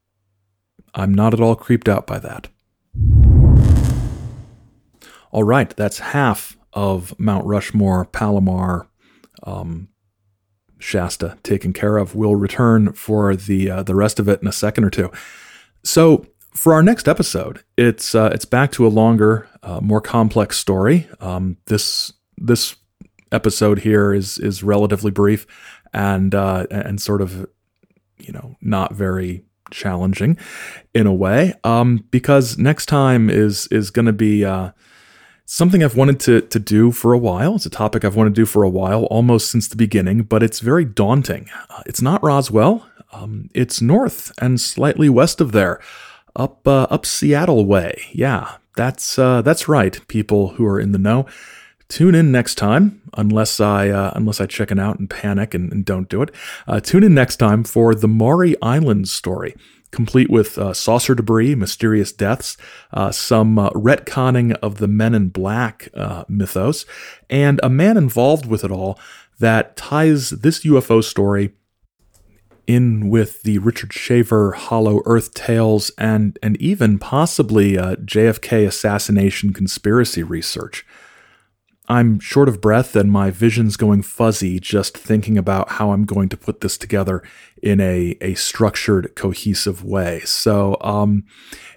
I'm 0.95 1.13
not 1.13 1.35
at 1.35 1.41
all 1.41 1.57
creeped 1.57 1.89
out 1.89 2.07
by 2.07 2.21
that. 2.21 2.47
All 5.33 5.43
right, 5.43 5.75
that's 5.77 5.99
half 5.99 6.57
of 6.73 7.19
Mount 7.19 7.45
Rushmore, 7.45 8.05
Palomar, 8.05 8.89
um, 9.43 9.89
Shasta 10.79 11.39
taken 11.43 11.73
care 11.73 11.97
of. 11.97 12.15
We'll 12.15 12.37
return 12.37 12.93
for 12.93 13.35
the 13.35 13.69
uh, 13.71 13.83
the 13.83 13.97
rest 13.97 14.21
of 14.21 14.29
it 14.29 14.41
in 14.41 14.47
a 14.47 14.53
second 14.53 14.85
or 14.85 14.91
two. 14.91 15.11
So 15.83 16.25
for 16.55 16.73
our 16.73 16.85
next 16.85 17.09
episode, 17.09 17.65
it's 17.77 18.15
uh, 18.15 18.31
it's 18.33 18.45
back 18.45 18.71
to 18.73 18.87
a 18.87 18.89
longer, 18.89 19.49
uh, 19.65 19.81
more 19.81 20.01
complex 20.01 20.57
story. 20.57 21.09
Um, 21.21 21.57
this 21.67 22.13
this 22.39 22.77
episode 23.33 23.81
here 23.81 24.15
is 24.15 24.39
is 24.39 24.63
relatively 24.63 25.11
brief 25.11 25.47
and 25.93 26.35
uh, 26.35 26.67
and 26.71 27.01
sort 27.01 27.21
of 27.21 27.49
you 28.19 28.33
know 28.33 28.57
not 28.61 28.95
very 28.95 29.45
challenging 29.71 30.39
in 30.95 31.07
a 31.07 31.13
way 31.13 31.55
um, 31.65 32.05
because 32.11 32.57
next 32.59 32.87
time 32.87 33.29
is 33.29 33.67
is 33.69 33.91
going 33.91 34.07
to 34.07 34.13
be 34.13 34.45
uh, 34.45 34.71
something 35.45 35.83
I've 35.83 35.97
wanted 35.97 36.21
to 36.21 36.41
to 36.43 36.59
do 36.59 36.93
for 36.93 37.13
a 37.13 37.19
while. 37.19 37.57
It's 37.57 37.67
a 37.67 37.71
topic 37.71 38.05
I've 38.05 38.17
wanted 38.17 38.35
to 38.35 38.41
do 38.41 38.47
for 38.47 38.63
a 38.63 38.69
while, 38.69 39.05
almost 39.05 39.51
since 39.51 39.69
the 39.69 39.77
beginning, 39.77 40.23
but 40.23 40.43
it's 40.43 40.61
very 40.61 40.85
daunting. 40.85 41.49
Uh, 41.71 41.83
it's 41.87 42.03
not 42.03 42.23
Roswell. 42.23 42.87
Um, 43.13 43.49
it's 43.55 43.81
north 43.81 44.33
and 44.39 44.61
slightly 44.61 45.09
west 45.09 45.41
of 45.41 45.53
there, 45.53 45.81
up 46.35 46.67
uh, 46.67 46.87
up 46.91 47.07
Seattle 47.07 47.65
way. 47.65 48.03
Yeah, 48.13 48.57
that's 48.77 49.19
uh, 49.19 49.43
that's 49.43 49.69
right. 49.69 50.07
People 50.09 50.51
who 50.51 50.67
are 50.67 50.81
in 50.81 50.93
the 50.93 50.99
know. 50.99 51.27
Tune 51.89 52.15
in 52.17 52.33
next 52.33 52.57
time, 52.57 53.01
unless 53.17 53.61
I 53.61 53.89
uh, 53.91 54.13
unless 54.17 54.41
I 54.41 54.47
chicken 54.47 54.79
out 54.79 54.99
and 54.99 55.09
panic 55.09 55.55
and, 55.55 55.73
and 55.73 55.85
don't 55.85 56.09
do 56.09 56.23
it. 56.23 56.35
Uh, 56.67 56.81
tune 56.81 57.05
in 57.05 57.15
next 57.15 57.37
time 57.37 57.63
for 57.63 57.95
the 57.95 58.09
Maury 58.09 58.57
Islands 58.61 59.13
story 59.13 59.55
complete 59.93 60.29
with 60.29 60.59
uh, 60.59 60.75
saucer 60.75 61.15
debris, 61.15 61.55
mysterious 61.55 62.13
deaths, 62.13 62.57
uh, 62.93 63.11
some 63.11 63.59
uh, 63.59 63.71
retconning 63.71 64.53
of 64.63 64.77
the 64.77 64.87
Men 64.89 65.15
in 65.15 65.29
Black 65.29 65.89
uh, 65.95 66.25
mythos, 66.29 66.85
and 67.31 67.59
a 67.63 67.71
man 67.71 67.97
involved 67.97 68.47
with 68.47 68.63
it 68.63 68.71
all 68.71 68.99
that 69.39 69.77
ties 69.77 70.31
this 70.31 70.65
UFO 70.65 71.03
story 71.03 71.55
in 72.67 73.09
with 73.09 73.43
the 73.43 73.59
Richard 73.59 73.93
Shaver 73.93 74.53
Hollow 74.53 75.01
Earth 75.07 75.33
tales 75.35 75.91
and 75.97 76.39
and 76.43 76.57
even 76.61 76.99
possibly 76.99 77.75
JFK 77.75 78.67
assassination 78.67 79.53
conspiracy 79.53 80.23
research. 80.23 80.85
I'm 81.89 82.19
short 82.19 82.49
of 82.49 82.61
breath 82.61 82.97
and 82.97 83.11
my 83.11 83.31
vision's 83.31 83.77
going 83.77 84.03
fuzzy 84.03 84.59
just 84.59 84.97
thinking 84.97 85.39
about 85.39 85.73
how 85.73 85.93
I'm 85.93 86.05
going 86.05 86.29
to 86.31 86.37
put 86.37 86.61
this 86.61 86.77
together 86.77 87.23
in 87.63 87.81
a, 87.81 88.17
a 88.21 88.35
structured, 88.35 89.15
cohesive 89.15 89.85
way. 89.85 90.21
So, 90.25 90.77
um, 90.81 91.25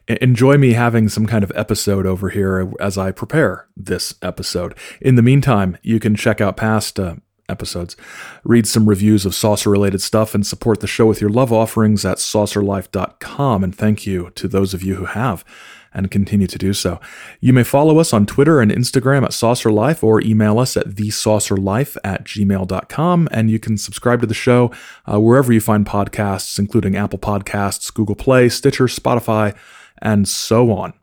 enjoy 0.08 0.58
me 0.58 0.74
having 0.74 1.08
some 1.08 1.28
kind 1.28 1.44
of 1.44 1.52
episode 1.56 2.06
over 2.06 2.30
here 2.30 2.72
as 2.80 2.98
I 2.98 3.12
prepare 3.12 3.68
this 3.78 4.16
episode. 4.22 4.76
In 5.00 5.16
the 5.16 5.22
meantime, 5.22 5.78
you 5.84 6.00
can 6.00 6.16
check 6.16 6.42
out 6.42 6.58
past 6.58 7.00
uh, 7.00 7.16
episodes, 7.48 7.96
read 8.44 8.68
some 8.68 8.88
reviews 8.88 9.26
of 9.26 9.36
saucer 9.36 9.70
related 9.70 10.02
stuff, 10.02 10.34
and 10.34 10.46
support 10.46 10.80
the 10.80 10.88
show 10.88 11.06
with 11.06 11.22
your 11.22 11.30
love 11.30 11.52
offerings 11.52 12.06
at 12.06 12.18
saucerlife.com. 12.18 13.64
And 13.64 13.76
thank 13.76 14.06
you 14.06 14.32
to 14.36 14.48
those 14.48 14.74
of 14.74 14.84
you 14.84 14.96
who 14.96 15.06
have 15.06 15.44
and 15.94 16.12
continue 16.12 16.48
to 16.48 16.58
do 16.58 16.74
so. 16.74 17.00
You 17.40 17.54
may 17.54 17.64
follow 17.64 18.00
us 18.00 18.14
on 18.14 18.26
Twitter 18.26 18.62
and 18.62 18.72
Instagram 18.72 19.24
at 19.24 19.34
Saucer 19.34 19.72
Life 19.72 20.04
or 20.04 20.22
email 20.22 20.60
us 20.60 20.78
at 20.78 20.90
thesaucerlife 20.90 21.98
at 22.04 22.24
gmail.com. 22.26 23.30
And 23.32 23.50
you 23.50 23.60
can 23.60 23.78
subscribe 23.78 24.22
to 24.22 24.28
the 24.28 24.34
show 24.34 24.72
uh, 25.06 25.20
wherever 25.20 25.52
you 25.52 25.62
find 25.62 25.86
podcasts, 25.86 26.60
including 26.60 26.96
Apple 26.96 27.20
Podcasts, 27.20 27.94
Google 27.94 28.16
Play, 28.16 28.50
Stitcher, 28.50 28.86
Spotify, 28.86 29.56
and 30.02 30.28
so 30.28 30.72
on. 30.72 30.94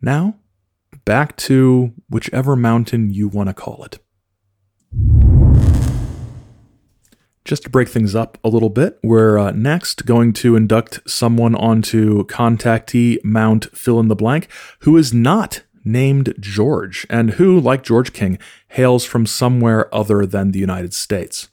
Now, 0.00 0.36
back 1.04 1.36
to 1.36 1.92
whichever 2.08 2.56
mountain 2.56 3.10
you 3.10 3.28
want 3.28 3.48
to 3.48 3.54
call 3.54 3.84
it. 3.84 3.98
Just 7.46 7.62
to 7.62 7.70
break 7.70 7.88
things 7.88 8.16
up 8.16 8.38
a 8.42 8.48
little 8.48 8.70
bit, 8.70 8.98
we're 9.04 9.38
uh, 9.38 9.52
next 9.52 10.04
going 10.04 10.32
to 10.32 10.56
induct 10.56 10.98
someone 11.08 11.54
onto 11.54 12.26
contactee 12.26 13.22
Mount 13.22 13.66
fill 13.66 14.00
in 14.00 14.08
the 14.08 14.16
blank 14.16 14.48
who 14.80 14.96
is 14.96 15.14
not 15.14 15.62
named 15.84 16.34
George 16.40 17.06
and 17.08 17.34
who, 17.34 17.60
like 17.60 17.84
George 17.84 18.12
King, 18.12 18.40
hails 18.70 19.04
from 19.04 19.26
somewhere 19.26 19.94
other 19.94 20.26
than 20.26 20.50
the 20.50 20.58
United 20.58 20.92
States. 20.92 21.48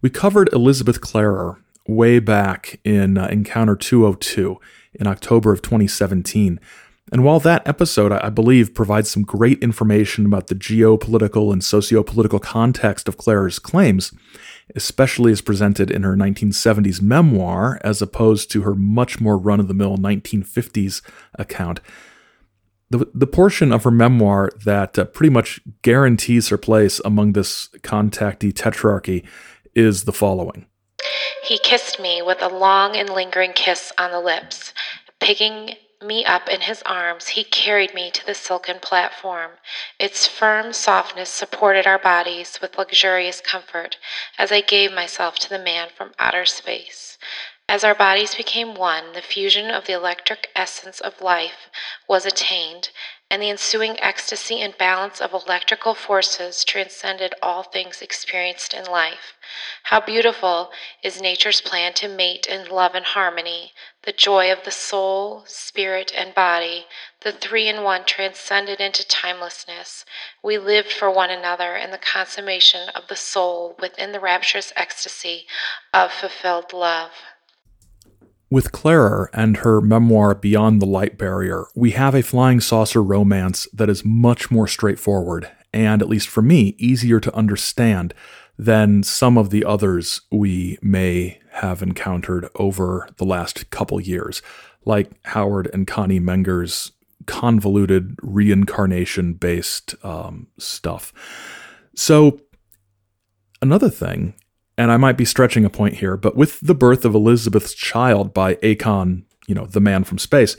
We 0.00 0.08
covered 0.08 0.50
Elizabeth 0.54 1.02
Klarer 1.02 1.58
way 1.86 2.18
back 2.18 2.80
in 2.82 3.18
uh, 3.18 3.26
Encounter 3.26 3.76
202 3.76 4.58
in 4.94 5.06
October 5.06 5.52
of 5.52 5.60
2017. 5.60 6.58
And 7.12 7.24
while 7.24 7.40
that 7.40 7.66
episode, 7.68 8.12
I 8.12 8.30
believe, 8.30 8.72
provides 8.72 9.10
some 9.10 9.24
great 9.24 9.62
information 9.62 10.24
about 10.24 10.46
the 10.46 10.54
geopolitical 10.54 11.52
and 11.52 11.60
sociopolitical 11.60 12.40
context 12.40 13.08
of 13.08 13.18
Klarer's 13.18 13.58
claims, 13.58 14.12
especially 14.76 15.32
as 15.32 15.40
presented 15.40 15.90
in 15.90 16.02
her 16.02 16.16
1970s 16.16 17.00
memoir, 17.00 17.80
as 17.82 18.00
opposed 18.02 18.50
to 18.50 18.62
her 18.62 18.74
much 18.74 19.20
more 19.20 19.38
run 19.38 19.60
of 19.60 19.68
the 19.68 19.74
mill 19.74 19.96
1950s 19.96 21.02
account. 21.34 21.80
The, 22.90 23.06
the 23.14 23.26
portion 23.26 23.72
of 23.72 23.84
her 23.84 23.90
memoir 23.90 24.50
that 24.64 24.98
uh, 24.98 25.04
pretty 25.04 25.30
much 25.30 25.60
guarantees 25.82 26.48
her 26.48 26.58
place 26.58 27.00
among 27.04 27.32
this 27.32 27.68
contactee 27.82 28.52
tetrarchy 28.52 29.24
is 29.74 30.04
the 30.04 30.12
following 30.12 30.66
He 31.44 31.58
kissed 31.58 32.00
me 32.00 32.20
with 32.20 32.42
a 32.42 32.48
long 32.48 32.96
and 32.96 33.08
lingering 33.10 33.52
kiss 33.52 33.92
on 33.96 34.10
the 34.10 34.20
lips, 34.20 34.74
picking 35.20 35.76
me 36.02 36.24
up 36.24 36.48
in 36.48 36.62
his 36.62 36.82
arms, 36.82 37.28
he 37.28 37.44
carried 37.44 37.94
me 37.94 38.10
to 38.10 38.24
the 38.24 38.34
silken 38.34 38.78
platform. 38.80 39.52
Its 39.98 40.26
firm 40.26 40.72
softness 40.72 41.28
supported 41.28 41.86
our 41.86 41.98
bodies 41.98 42.58
with 42.60 42.78
luxurious 42.78 43.40
comfort 43.40 43.98
as 44.38 44.50
I 44.50 44.62
gave 44.62 44.92
myself 44.92 45.38
to 45.40 45.48
the 45.48 45.58
man 45.58 45.88
from 45.94 46.12
outer 46.18 46.46
space. 46.46 47.18
As 47.68 47.84
our 47.84 47.94
bodies 47.94 48.34
became 48.34 48.74
one, 48.74 49.12
the 49.12 49.22
fusion 49.22 49.70
of 49.70 49.84
the 49.84 49.92
electric 49.92 50.50
essence 50.56 51.00
of 51.00 51.20
life 51.20 51.70
was 52.08 52.26
attained, 52.26 52.90
and 53.30 53.40
the 53.40 53.48
ensuing 53.48 54.00
ecstasy 54.00 54.60
and 54.60 54.76
balance 54.76 55.20
of 55.20 55.32
electrical 55.32 55.94
forces 55.94 56.64
transcended 56.64 57.32
all 57.40 57.62
things 57.62 58.02
experienced 58.02 58.74
in 58.74 58.84
life. 58.86 59.34
How 59.84 60.00
beautiful 60.00 60.72
is 61.04 61.20
nature's 61.20 61.60
plan 61.60 61.92
to 61.94 62.08
mate 62.08 62.46
in 62.46 62.68
love 62.68 62.96
and 62.96 63.06
harmony, 63.06 63.72
the 64.04 64.12
joy 64.12 64.50
of 64.50 64.64
the 64.64 64.70
soul, 64.70 65.44
spirit, 65.46 66.10
and 66.16 66.34
body, 66.34 66.86
the 67.22 67.32
three 67.32 67.68
in 67.68 67.82
one 67.82 68.04
transcended 68.06 68.80
into 68.80 69.06
timelessness. 69.06 70.04
We 70.42 70.56
lived 70.56 70.90
for 70.90 71.10
one 71.10 71.30
another 71.30 71.76
in 71.76 71.90
the 71.90 71.98
consummation 71.98 72.88
of 72.94 73.08
the 73.08 73.16
soul 73.16 73.76
within 73.80 74.12
the 74.12 74.20
rapturous 74.20 74.72
ecstasy 74.74 75.46
of 75.92 76.12
fulfilled 76.12 76.72
love. 76.72 77.10
With 78.50 78.72
Klarer 78.72 79.28
and 79.32 79.58
her 79.58 79.80
memoir 79.80 80.34
Beyond 80.34 80.82
the 80.82 80.86
Light 80.86 81.16
Barrier, 81.16 81.66
we 81.76 81.92
have 81.92 82.14
a 82.14 82.22
flying 82.22 82.60
saucer 82.60 83.02
romance 83.02 83.68
that 83.72 83.88
is 83.88 84.04
much 84.04 84.50
more 84.50 84.66
straightforward 84.66 85.50
and, 85.72 86.02
at 86.02 86.08
least 86.08 86.28
for 86.28 86.42
me, 86.42 86.74
easier 86.78 87.20
to 87.20 87.34
understand 87.34 88.12
than 88.58 89.02
some 89.02 89.38
of 89.38 89.50
the 89.50 89.64
others 89.64 90.22
we 90.30 90.78
may 90.82 91.39
have 91.52 91.82
encountered 91.82 92.48
over 92.54 93.08
the 93.16 93.24
last 93.24 93.70
couple 93.70 94.00
years, 94.00 94.42
like 94.84 95.10
Howard 95.26 95.68
and 95.72 95.86
Connie 95.86 96.20
Menger's 96.20 96.92
convoluted 97.26 98.16
reincarnation 98.22 99.34
based 99.34 99.94
um, 100.04 100.48
stuff. 100.58 101.12
So, 101.94 102.40
another 103.60 103.90
thing 103.90 104.34
and 104.80 104.90
I 104.90 104.96
might 104.96 105.18
be 105.18 105.26
stretching 105.26 105.66
a 105.66 105.70
point 105.70 105.96
here, 105.96 106.16
but 106.16 106.36
with 106.36 106.58
the 106.60 106.74
birth 106.74 107.04
of 107.04 107.14
Elizabeth's 107.14 107.74
child 107.74 108.32
by 108.32 108.54
Akon, 108.56 109.24
you 109.46 109.54
know, 109.54 109.66
the 109.66 109.78
man 109.78 110.04
from 110.04 110.16
space, 110.16 110.56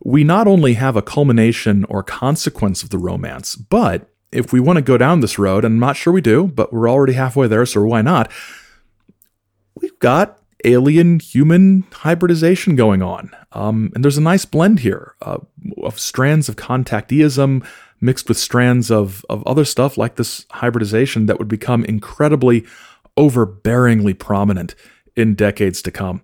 we 0.00 0.22
not 0.22 0.46
only 0.46 0.74
have 0.74 0.94
a 0.94 1.02
culmination 1.02 1.84
or 1.86 2.04
consequence 2.04 2.84
of 2.84 2.90
the 2.90 2.98
romance, 2.98 3.56
but 3.56 4.08
if 4.30 4.52
we 4.52 4.60
want 4.60 4.76
to 4.76 4.82
go 4.82 4.96
down 4.96 5.18
this 5.18 5.40
road, 5.40 5.64
and 5.64 5.74
I'm 5.74 5.80
not 5.80 5.96
sure 5.96 6.12
we 6.12 6.20
do, 6.20 6.46
but 6.46 6.72
we're 6.72 6.88
already 6.88 7.14
halfway 7.14 7.48
there, 7.48 7.66
so 7.66 7.82
why 7.82 8.00
not? 8.00 8.30
We've 9.74 9.98
got 9.98 10.38
alien 10.64 11.20
human 11.20 11.84
hybridization 11.92 12.76
going 12.76 13.02
on. 13.02 13.30
Um, 13.52 13.92
and 13.94 14.02
there's 14.02 14.18
a 14.18 14.22
nice 14.22 14.44
blend 14.44 14.80
here 14.80 15.14
uh, 15.22 15.38
of 15.82 16.00
strands 16.00 16.48
of 16.48 16.56
contacteeism, 16.56 17.66
mixed 18.00 18.28
with 18.28 18.38
strands 18.38 18.90
of, 18.90 19.24
of 19.28 19.46
other 19.46 19.64
stuff 19.64 19.96
like 19.96 20.16
this 20.16 20.46
hybridization 20.50 21.26
that 21.26 21.38
would 21.38 21.48
become 21.48 21.84
incredibly 21.84 22.64
overbearingly 23.16 24.18
prominent 24.18 24.74
in 25.16 25.34
decades 25.34 25.80
to 25.82 25.90
come. 25.90 26.22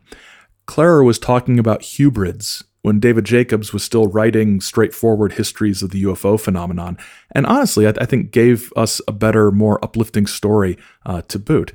Klarer 0.67 1.05
was 1.05 1.19
talking 1.19 1.59
about 1.59 1.85
hybrids 1.97 2.65
when 2.83 2.99
David 2.99 3.25
Jacobs 3.25 3.73
was 3.73 3.85
still 3.85 4.07
writing 4.07 4.61
straightforward 4.61 5.35
histories 5.35 5.83
of 5.83 5.91
the 5.91 6.03
UFO 6.05 6.41
phenomenon, 6.41 6.97
and 7.33 7.45
honestly, 7.45 7.87
I, 7.87 7.91
I 8.01 8.07
think 8.07 8.31
gave 8.31 8.73
us 8.75 9.03
a 9.07 9.13
better, 9.13 9.51
more 9.51 9.83
uplifting 9.85 10.27
story 10.27 10.79
uh, 11.05 11.23
to 11.23 11.39
boot. 11.39 11.75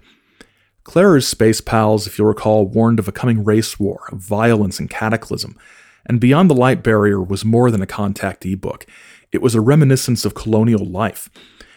Klarer's 0.85 1.27
space 1.27 1.61
pals, 1.61 2.05
if 2.05 2.17
you'll 2.17 2.27
recall, 2.27 2.67
warned 2.67 2.99
of 2.99 3.07
a 3.07 3.11
coming 3.11 3.43
race 3.43 3.79
war, 3.79 4.07
of 4.11 4.19
violence 4.19 4.79
and 4.79 4.89
cataclysm. 4.89 5.57
And 6.05 6.19
Beyond 6.19 6.49
the 6.49 6.55
Light 6.55 6.83
Barrier 6.83 7.21
was 7.21 7.43
more 7.43 7.71
than 7.71 7.81
a 7.81 7.87
contactee 7.87 8.59
book. 8.59 8.85
It 9.31 9.41
was 9.41 9.55
a 9.55 9.61
reminiscence 9.61 10.23
of 10.23 10.35
colonial 10.35 10.85
life. 10.85 11.29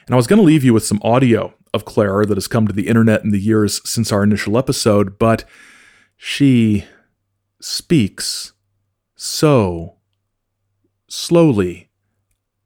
And 0.07 0.15
I 0.15 0.17
was 0.17 0.27
going 0.27 0.39
to 0.39 0.45
leave 0.45 0.63
you 0.63 0.75
with 0.75 0.85
some 0.85 1.01
audio 1.03 1.55
of 1.73 1.87
Klarer 1.87 2.27
that 2.29 2.37
has 2.37 2.49
come 2.49 2.67
to 2.67 2.73
the 2.73 2.87
internet 2.87 3.25
in 3.25 3.31
the 3.31 3.41
years 3.41 3.81
since 3.89 4.13
our 4.13 4.23
initial 4.23 4.59
episode, 4.59 5.19
but 5.19 5.45
she 6.17 6.85
speaks 7.61 8.53
so 9.17 9.97
slowly 11.09 11.89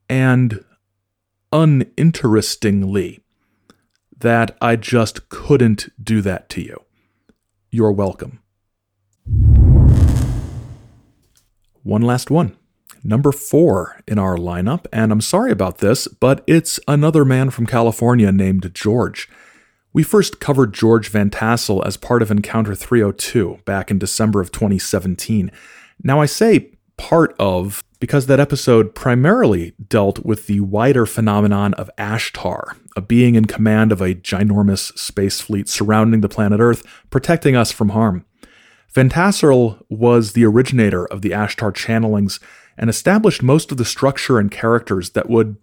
and 0.09 0.63
uninterestingly 1.51 3.22
that 4.23 4.57
I 4.61 4.77
just 4.77 5.29
couldn't 5.29 5.89
do 6.03 6.21
that 6.21 6.49
to 6.49 6.61
you. 6.61 6.83
You're 7.69 7.91
welcome. 7.91 8.39
One 11.83 12.01
last 12.01 12.31
one. 12.31 12.57
Number 13.03 13.33
four 13.33 14.01
in 14.07 14.17
our 14.17 14.37
lineup, 14.37 14.85
and 14.93 15.11
I'm 15.11 15.19
sorry 15.19 15.51
about 15.51 15.79
this, 15.79 16.07
but 16.07 16.41
it's 16.47 16.79
another 16.87 17.25
man 17.25 17.49
from 17.49 17.65
California 17.65 18.31
named 18.31 18.73
George. 18.73 19.29
We 19.91 20.03
first 20.03 20.39
covered 20.39 20.73
George 20.73 21.09
Van 21.09 21.29
Tassel 21.29 21.83
as 21.85 21.97
part 21.97 22.21
of 22.21 22.31
Encounter 22.31 22.75
302 22.75 23.59
back 23.65 23.91
in 23.91 23.99
December 23.99 24.39
of 24.39 24.53
2017. 24.53 25.51
Now, 26.01 26.21
I 26.21 26.27
say 26.27 26.71
part 26.95 27.35
of 27.37 27.83
because 27.99 28.27
that 28.27 28.39
episode 28.39 28.95
primarily 28.95 29.73
dealt 29.87 30.25
with 30.25 30.47
the 30.47 30.59
wider 30.59 31.05
phenomenon 31.05 31.73
of 31.75 31.89
Ashtar, 31.97 32.75
a 32.95 33.01
being 33.01 33.35
in 33.35 33.45
command 33.45 33.91
of 33.91 34.01
a 34.01 34.15
ginormous 34.15 34.97
space 34.97 35.41
fleet 35.41 35.67
surrounding 35.67 36.21
the 36.21 36.29
planet 36.29 36.59
Earth, 36.59 36.85
protecting 37.09 37.55
us 37.55 37.71
from 37.71 37.89
harm. 37.89 38.25
Van 38.93 39.09
was 39.89 40.33
the 40.33 40.45
originator 40.45 41.05
of 41.07 41.21
the 41.21 41.31
Ashtar 41.31 41.73
channelings 41.73 42.39
and 42.77 42.89
established 42.89 43.41
most 43.41 43.71
of 43.71 43.77
the 43.77 43.85
structure 43.85 44.37
and 44.37 44.51
characters 44.51 45.11
that 45.11 45.29
would 45.29 45.57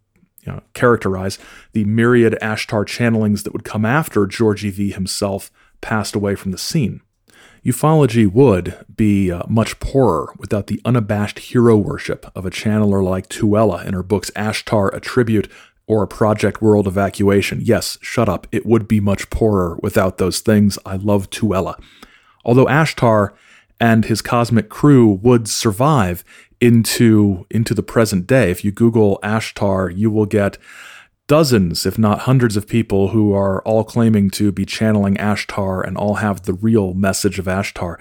you 0.44 0.52
know, 0.52 0.62
characterize 0.74 1.38
the 1.72 1.84
myriad 1.84 2.36
Ashtar 2.42 2.84
channelings 2.84 3.44
that 3.44 3.52
would 3.52 3.64
come 3.64 3.84
after 3.84 4.26
Georgie 4.26 4.70
V 4.70 4.90
himself 4.90 5.50
passed 5.80 6.14
away 6.14 6.34
from 6.34 6.50
the 6.50 6.58
scene. 6.58 7.02
Ufology 7.64 8.30
would 8.30 8.84
be 8.94 9.30
uh, 9.30 9.42
much 9.46 9.78
poorer 9.80 10.32
without 10.38 10.66
the 10.66 10.80
unabashed 10.84 11.38
hero 11.38 11.76
worship 11.76 12.30
of 12.34 12.46
a 12.46 12.50
channeler 12.50 13.04
like 13.04 13.28
Tuella 13.28 13.84
in 13.84 13.92
her 13.92 14.02
books 14.02 14.30
Ashtar, 14.30 14.92
A 14.94 15.00
Tribute, 15.00 15.50
or 15.90 16.04
A 16.04 16.08
Project 16.08 16.62
World 16.62 16.86
Evacuation. 16.86 17.60
Yes, 17.60 17.98
shut 18.00 18.28
up. 18.28 18.46
It 18.52 18.64
would 18.64 18.86
be 18.86 19.00
much 19.00 19.28
poorer 19.28 19.76
without 19.82 20.18
those 20.18 20.38
things. 20.38 20.78
I 20.86 20.94
love 20.94 21.30
Tuella. 21.30 21.82
Although 22.44 22.66
Ashtar 22.66 23.32
and 23.80 24.04
his 24.04 24.22
cosmic 24.22 24.68
crew 24.68 25.18
would 25.20 25.48
survive 25.48 26.22
into, 26.60 27.44
into 27.50 27.74
the 27.74 27.82
present 27.82 28.28
day. 28.28 28.52
If 28.52 28.64
you 28.64 28.70
Google 28.70 29.18
Ashtar, 29.24 29.90
you 29.92 30.12
will 30.12 30.26
get 30.26 30.58
dozens, 31.26 31.84
if 31.84 31.98
not 31.98 32.20
hundreds, 32.20 32.56
of 32.56 32.68
people 32.68 33.08
who 33.08 33.34
are 33.34 33.60
all 33.62 33.82
claiming 33.82 34.30
to 34.30 34.52
be 34.52 34.64
channeling 34.64 35.16
Ashtar 35.16 35.84
and 35.84 35.96
all 35.96 36.16
have 36.16 36.42
the 36.42 36.54
real 36.54 36.94
message 36.94 37.40
of 37.40 37.46
Ashtar. 37.46 37.98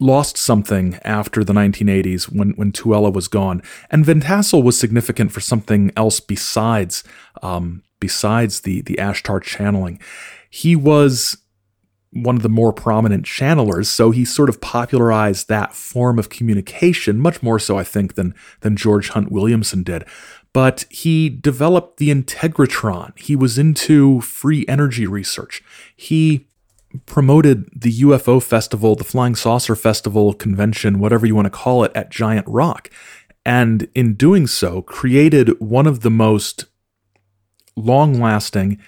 Lost 0.00 0.36
something 0.36 0.98
after 1.02 1.42
the 1.42 1.52
1980s 1.52 2.24
when, 2.24 2.50
when 2.50 2.72
Tuella 2.72 3.12
was 3.12 3.28
gone. 3.28 3.62
And 3.90 4.04
Van 4.04 4.20
Tassel 4.20 4.62
was 4.62 4.78
significant 4.78 5.32
for 5.32 5.40
something 5.40 5.90
else 5.96 6.20
besides, 6.20 7.04
um, 7.42 7.82
besides 8.00 8.60
the, 8.60 8.82
the 8.82 8.94
Ashtar 8.94 9.42
channeling. 9.42 10.00
He 10.50 10.76
was 10.76 11.36
one 12.10 12.36
of 12.36 12.42
the 12.42 12.48
more 12.48 12.72
prominent 12.72 13.26
channelers, 13.26 13.86
so 13.86 14.10
he 14.10 14.24
sort 14.24 14.48
of 14.48 14.62
popularized 14.62 15.48
that 15.48 15.74
form 15.74 16.18
of 16.18 16.30
communication, 16.30 17.18
much 17.18 17.42
more 17.42 17.58
so, 17.58 17.78
I 17.78 17.84
think, 17.84 18.14
than, 18.14 18.34
than 18.60 18.76
George 18.76 19.10
Hunt 19.10 19.30
Williamson 19.30 19.82
did 19.82 20.04
but 20.52 20.86
he 20.90 21.28
developed 21.28 21.98
the 21.98 22.08
Integratron. 22.08 23.16
He 23.16 23.36
was 23.36 23.58
into 23.58 24.20
free 24.22 24.64
energy 24.66 25.06
research. 25.06 25.62
He 25.94 26.47
promoted 27.06 27.68
the 27.74 27.92
UFO 28.00 28.42
festival, 28.42 28.94
the 28.94 29.04
Flying 29.04 29.34
Saucer 29.34 29.76
Festival 29.76 30.32
convention, 30.32 30.98
whatever 30.98 31.26
you 31.26 31.34
want 31.34 31.46
to 31.46 31.50
call 31.50 31.84
it, 31.84 31.92
at 31.94 32.10
Giant 32.10 32.46
Rock. 32.48 32.90
And 33.44 33.88
in 33.94 34.14
doing 34.14 34.46
so, 34.46 34.82
created 34.82 35.58
one 35.60 35.86
of 35.86 36.00
the 36.00 36.10
most 36.10 36.66
long 37.76 38.20
lasting 38.20 38.78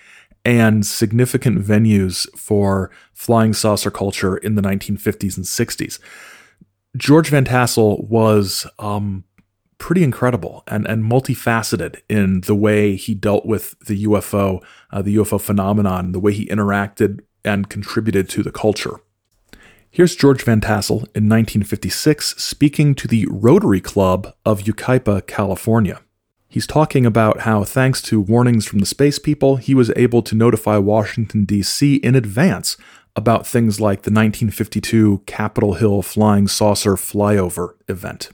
and 0.45 0.87
significant 0.87 1.63
venues 1.65 2.27
for 2.37 2.91
flying 3.13 3.53
saucer 3.53 3.91
culture 3.91 4.37
in 4.39 4.55
the 4.55 4.63
1950s 4.63 5.37
and 5.37 5.47
60s. 5.47 5.99
George 6.97 7.29
Van 7.29 7.45
Tassel 7.45 8.07
was 8.09 8.67
um, 8.79 9.25
pretty 9.79 10.03
incredible 10.03 10.63
and, 10.67 10.87
and 10.87 11.05
multifaceted 11.05 12.01
in 12.09 12.41
the 12.43 12.55
way 12.55 12.97
he 12.97 13.15
dealt 13.15 13.47
with 13.47 13.79
the 13.81 14.05
UFO, 14.05 14.63
uh, 14.91 15.03
the 15.03 15.17
UFO 15.17 15.41
phenomenon, 15.41 16.13
the 16.13 16.21
way 16.21 16.33
he 16.33 16.47
interacted 16.47 17.21
and 17.44 17.68
contributed 17.68 18.29
to 18.31 18.42
the 18.42 18.53
culture. 18.53 19.00
Here's 19.90 20.14
George 20.14 20.44
Van 20.44 20.61
Tassel 20.61 20.98
in 21.16 21.29
1956 21.29 22.37
speaking 22.40 22.94
to 22.94 23.09
the 23.09 23.26
Rotary 23.29 23.81
Club 23.81 24.35
of 24.44 24.61
Yucaipa, 24.61 25.26
California. 25.26 26.00
He's 26.48 26.66
talking 26.66 27.07
about 27.07 27.40
how, 27.40 27.64
thanks 27.64 28.03
to 28.03 28.20
warnings 28.20 28.66
from 28.66 28.81
the 28.81 28.87
space 28.87 29.18
people, 29.18 29.57
he 29.57 29.74
was 29.74 29.92
able 29.96 30.22
to 30.22 30.35
notify 30.35 30.79
Washington, 30.79 31.44
D.C. 31.44 31.96
in 31.96 32.14
advance 32.14 32.76
about 33.16 33.46
things 33.46 33.81
like 33.81 34.03
the 34.03 34.11
1952 34.11 35.22
Capitol 35.26 35.74
Hill 35.74 36.03
Flying 36.03 36.48
Saucer 36.48 36.94
Flyover 36.94 37.74
event. 37.88 38.31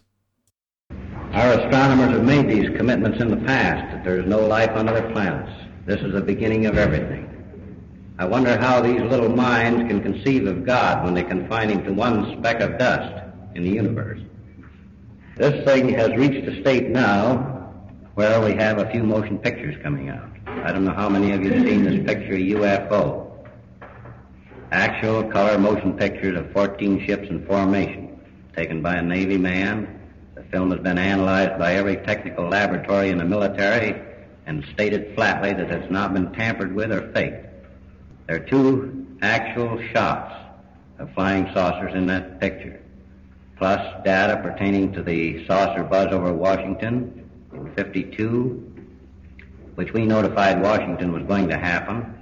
Our 1.32 1.52
astronomers 1.52 2.12
have 2.12 2.24
made 2.24 2.48
these 2.48 2.74
commitments 2.76 3.20
in 3.20 3.28
the 3.28 3.36
past 3.36 3.92
that 3.92 4.04
there 4.04 4.18
is 4.18 4.26
no 4.26 4.46
life 4.46 4.70
on 4.70 4.88
other 4.88 5.10
planets. 5.12 5.52
This 5.84 6.00
is 6.00 6.12
the 6.12 6.20
beginning 6.20 6.66
of 6.66 6.78
everything. 6.78 7.35
I 8.18 8.24
wonder 8.24 8.58
how 8.58 8.80
these 8.80 9.00
little 9.02 9.28
minds 9.28 9.88
can 9.88 10.02
conceive 10.02 10.46
of 10.46 10.64
God 10.64 11.04
when 11.04 11.12
they 11.12 11.22
confine 11.22 11.68
him 11.68 11.84
to 11.84 11.92
one 11.92 12.38
speck 12.38 12.60
of 12.60 12.78
dust 12.78 13.22
in 13.54 13.62
the 13.62 13.68
universe. 13.68 14.20
This 15.36 15.64
thing 15.66 15.90
has 15.90 16.08
reached 16.16 16.48
a 16.48 16.60
state 16.62 16.88
now 16.88 17.72
where 18.14 18.40
we 18.40 18.54
have 18.54 18.78
a 18.78 18.90
few 18.90 19.02
motion 19.02 19.38
pictures 19.38 19.76
coming 19.82 20.08
out. 20.08 20.30
I 20.46 20.72
don't 20.72 20.86
know 20.86 20.94
how 20.94 21.10
many 21.10 21.32
of 21.32 21.44
you 21.44 21.52
have 21.52 21.66
seen 21.66 21.84
this 21.84 22.06
picture 22.06 22.36
UFO. 22.36 23.30
Actual 24.72 25.24
color 25.24 25.58
motion 25.58 25.92
pictures 25.92 26.38
of 26.38 26.50
14 26.52 27.06
ships 27.06 27.28
in 27.28 27.44
formation, 27.44 28.18
taken 28.56 28.80
by 28.80 28.94
a 28.94 29.02
Navy 29.02 29.36
man 29.36 29.96
The 30.36 30.42
film 30.44 30.70
has 30.70 30.80
been 30.80 30.98
analyzed 30.98 31.58
by 31.58 31.74
every 31.74 31.96
technical 31.96 32.48
laboratory 32.48 33.08
in 33.08 33.18
the 33.18 33.24
military 33.24 33.94
and 34.46 34.64
stated 34.74 35.14
flatly 35.14 35.54
that 35.54 35.70
it's 35.70 35.90
not 35.90 36.12
been 36.12 36.30
tampered 36.32 36.74
with 36.74 36.92
or 36.92 37.10
faked. 37.12 37.45
There 38.26 38.36
are 38.36 38.46
two 38.46 39.06
actual 39.22 39.80
shots 39.92 40.34
of 40.98 41.12
flying 41.14 41.52
saucers 41.52 41.94
in 41.94 42.06
that 42.06 42.40
picture, 42.40 42.80
plus 43.56 43.80
data 44.04 44.40
pertaining 44.42 44.92
to 44.94 45.02
the 45.02 45.46
saucer 45.46 45.84
buzz 45.84 46.12
over 46.12 46.32
Washington 46.32 47.28
in 47.52 47.72
52, 47.74 48.72
which 49.76 49.92
we 49.92 50.04
notified 50.04 50.62
Washington 50.62 51.12
was 51.12 51.22
going 51.24 51.48
to 51.48 51.58
happen 51.58 52.14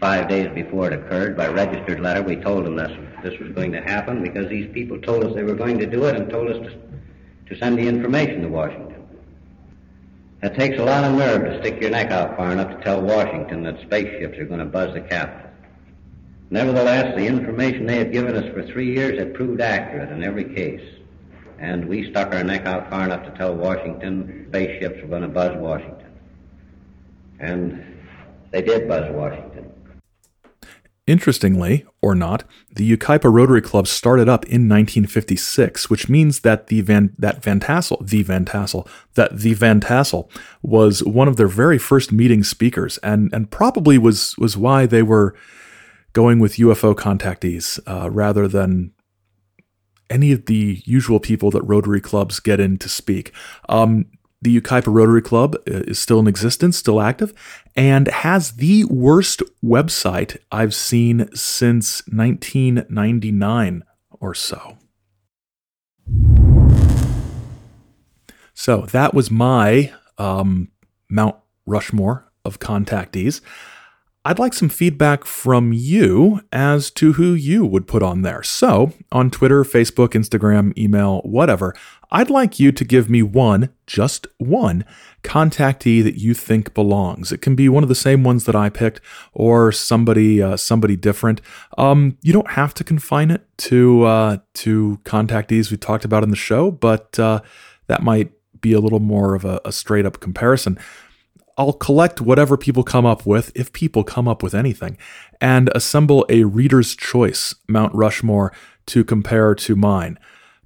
five 0.00 0.28
days 0.28 0.48
before 0.54 0.86
it 0.86 0.92
occurred 0.92 1.36
by 1.36 1.48
registered 1.48 2.00
letter. 2.00 2.22
We 2.22 2.36
told 2.36 2.66
them 2.66 2.76
this, 2.76 2.92
this 3.22 3.38
was 3.38 3.50
going 3.52 3.72
to 3.72 3.80
happen 3.80 4.22
because 4.22 4.48
these 4.48 4.72
people 4.72 5.00
told 5.00 5.24
us 5.24 5.34
they 5.34 5.42
were 5.42 5.54
going 5.54 5.78
to 5.78 5.86
do 5.86 6.04
it 6.04 6.16
and 6.16 6.30
told 6.30 6.50
us 6.50 6.58
to 6.66 6.78
to 7.46 7.56
send 7.58 7.78
the 7.78 7.86
information 7.86 8.42
to 8.42 8.48
Washington. 8.48 9.03
It 10.44 10.54
takes 10.56 10.78
a 10.78 10.84
lot 10.84 11.04
of 11.04 11.16
nerve 11.16 11.42
to 11.44 11.58
stick 11.60 11.80
your 11.80 11.88
neck 11.88 12.10
out 12.10 12.36
far 12.36 12.52
enough 12.52 12.68
to 12.68 12.84
tell 12.84 13.00
Washington 13.00 13.62
that 13.62 13.80
spaceships 13.80 14.36
are 14.36 14.44
going 14.44 14.60
to 14.60 14.66
buzz 14.66 14.92
the 14.92 15.00
capital. 15.00 15.50
Nevertheless, 16.50 17.16
the 17.16 17.24
information 17.24 17.86
they 17.86 17.96
had 17.96 18.12
given 18.12 18.36
us 18.36 18.52
for 18.52 18.62
three 18.62 18.94
years 18.94 19.18
had 19.18 19.32
proved 19.32 19.62
accurate 19.62 20.10
in 20.10 20.22
every 20.22 20.44
case. 20.54 20.86
And 21.58 21.88
we 21.88 22.10
stuck 22.10 22.34
our 22.34 22.44
neck 22.44 22.66
out 22.66 22.90
far 22.90 23.04
enough 23.04 23.24
to 23.24 23.30
tell 23.38 23.54
Washington 23.54 24.44
spaceships 24.50 25.00
were 25.00 25.08
going 25.08 25.22
to 25.22 25.28
buzz 25.28 25.56
Washington. 25.56 26.12
And 27.40 27.82
they 28.50 28.60
did 28.60 28.86
buzz 28.86 29.10
Washington. 29.14 29.72
Interestingly, 31.06 31.84
or 32.00 32.14
not, 32.14 32.44
the 32.74 32.96
Yucaipa 32.96 33.30
Rotary 33.30 33.60
Club 33.60 33.86
started 33.86 34.26
up 34.26 34.44
in 34.46 34.68
1956, 34.70 35.90
which 35.90 36.08
means 36.08 36.40
that 36.40 36.68
the 36.68 36.80
Van 36.80 37.14
that 37.18 37.42
Van 37.42 37.60
Tassel, 37.60 37.98
the 38.02 38.22
Van 38.22 38.46
Tassel, 38.46 38.88
that 39.12 39.38
the 39.38 39.52
Van 39.52 39.80
Tassel 39.80 40.30
was 40.62 41.04
one 41.04 41.28
of 41.28 41.36
their 41.36 41.46
very 41.48 41.76
first 41.76 42.10
meeting 42.10 42.42
speakers, 42.42 42.96
and 42.98 43.30
and 43.34 43.50
probably 43.50 43.98
was 43.98 44.34
was 44.38 44.56
why 44.56 44.86
they 44.86 45.02
were 45.02 45.34
going 46.14 46.38
with 46.38 46.56
UFO 46.56 46.94
contactees 46.94 47.78
uh, 47.86 48.08
rather 48.10 48.48
than 48.48 48.92
any 50.08 50.32
of 50.32 50.46
the 50.46 50.80
usual 50.86 51.20
people 51.20 51.50
that 51.50 51.62
Rotary 51.64 52.00
clubs 52.00 52.40
get 52.40 52.60
in 52.60 52.78
to 52.78 52.88
speak. 52.88 53.30
Um, 53.68 54.06
the 54.44 54.60
Yucaipa 54.60 54.94
Rotary 54.94 55.22
Club 55.22 55.56
uh, 55.56 55.80
is 55.88 55.98
still 55.98 56.20
in 56.20 56.28
existence, 56.28 56.76
still 56.76 57.00
active, 57.00 57.32
and 57.74 58.08
has 58.08 58.52
the 58.52 58.84
worst 58.84 59.42
website 59.64 60.36
I've 60.52 60.74
seen 60.74 61.34
since 61.34 62.06
1999 62.06 63.82
or 64.10 64.34
so. 64.34 64.78
So 68.52 68.82
that 68.92 69.14
was 69.14 69.30
my 69.30 69.92
um, 70.18 70.68
Mount 71.10 71.36
Rushmore 71.66 72.30
of 72.44 72.60
contactees. 72.60 73.40
I'd 74.26 74.38
like 74.38 74.54
some 74.54 74.70
feedback 74.70 75.24
from 75.26 75.74
you 75.74 76.40
as 76.50 76.90
to 76.92 77.14
who 77.14 77.34
you 77.34 77.66
would 77.66 77.86
put 77.86 78.02
on 78.02 78.22
there. 78.22 78.42
So, 78.42 78.94
on 79.12 79.30
Twitter, 79.30 79.64
Facebook, 79.64 80.10
Instagram, 80.10 80.76
email, 80.78 81.20
whatever, 81.24 81.74
I'd 82.14 82.30
like 82.30 82.60
you 82.60 82.70
to 82.70 82.84
give 82.84 83.10
me 83.10 83.24
one, 83.24 83.70
just 83.88 84.28
one, 84.38 84.84
contactee 85.24 86.00
that 86.04 86.14
you 86.16 86.32
think 86.32 86.72
belongs. 86.72 87.32
It 87.32 87.42
can 87.42 87.56
be 87.56 87.68
one 87.68 87.82
of 87.82 87.88
the 87.88 87.96
same 87.96 88.22
ones 88.22 88.44
that 88.44 88.54
I 88.54 88.68
picked, 88.68 89.00
or 89.32 89.72
somebody, 89.72 90.40
uh, 90.40 90.56
somebody 90.56 90.94
different. 90.94 91.40
Um, 91.76 92.16
you 92.22 92.32
don't 92.32 92.52
have 92.52 92.72
to 92.74 92.84
confine 92.84 93.32
it 93.32 93.44
to 93.58 94.04
uh, 94.04 94.36
to 94.62 95.00
contactees 95.02 95.72
we 95.72 95.76
talked 95.76 96.04
about 96.04 96.22
in 96.22 96.30
the 96.30 96.36
show, 96.36 96.70
but 96.70 97.18
uh, 97.18 97.40
that 97.88 98.04
might 98.04 98.30
be 98.60 98.72
a 98.72 98.80
little 98.80 99.00
more 99.00 99.34
of 99.34 99.44
a, 99.44 99.60
a 99.64 99.72
straight 99.72 100.06
up 100.06 100.20
comparison. 100.20 100.78
I'll 101.58 101.72
collect 101.72 102.20
whatever 102.20 102.56
people 102.56 102.84
come 102.84 103.04
up 103.04 103.26
with, 103.26 103.50
if 103.56 103.72
people 103.72 104.04
come 104.04 104.28
up 104.28 104.40
with 104.40 104.54
anything, 104.54 104.96
and 105.40 105.68
assemble 105.74 106.24
a 106.28 106.44
reader's 106.44 106.94
choice 106.94 107.56
Mount 107.66 107.92
Rushmore 107.92 108.52
to 108.86 109.02
compare 109.02 109.56
to 109.56 109.74
mine. 109.74 110.16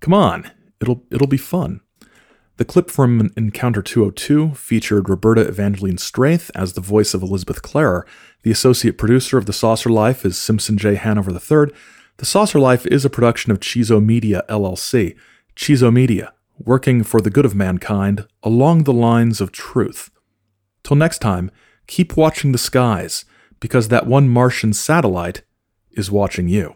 Come 0.00 0.12
on, 0.12 0.50
it'll 0.80 1.04
it'll 1.10 1.26
be 1.26 1.36
fun. 1.36 1.80
The 2.58 2.64
clip 2.64 2.90
from 2.90 3.30
Encounter 3.36 3.82
202 3.82 4.54
featured 4.54 5.08
Roberta 5.08 5.42
Evangeline 5.42 5.96
Straith 5.96 6.50
as 6.56 6.72
the 6.72 6.80
voice 6.80 7.14
of 7.14 7.22
Elizabeth 7.22 7.62
Klarer. 7.62 8.02
The 8.42 8.50
associate 8.50 8.98
producer 8.98 9.38
of 9.38 9.46
The 9.46 9.52
Saucer 9.52 9.90
Life 9.90 10.24
is 10.24 10.36
Simpson 10.36 10.76
J. 10.76 10.96
Hanover 10.96 11.30
III. 11.30 11.72
The 12.16 12.26
Saucer 12.26 12.58
Life 12.58 12.84
is 12.86 13.04
a 13.04 13.10
production 13.10 13.52
of 13.52 13.60
Chizo 13.60 14.04
Media 14.04 14.44
LLC. 14.48 15.16
Chizo 15.54 15.92
Media, 15.92 16.32
working 16.58 17.04
for 17.04 17.20
the 17.20 17.30
good 17.30 17.44
of 17.44 17.54
mankind 17.54 18.26
along 18.42 18.82
the 18.82 18.92
lines 18.92 19.40
of 19.40 19.52
truth. 19.52 20.10
Till 20.82 20.96
next 20.96 21.18
time, 21.18 21.52
keep 21.86 22.16
watching 22.16 22.50
the 22.50 22.58
skies, 22.58 23.24
because 23.60 23.86
that 23.86 24.08
one 24.08 24.28
Martian 24.28 24.72
satellite 24.72 25.42
is 25.92 26.10
watching 26.10 26.48
you. 26.48 26.74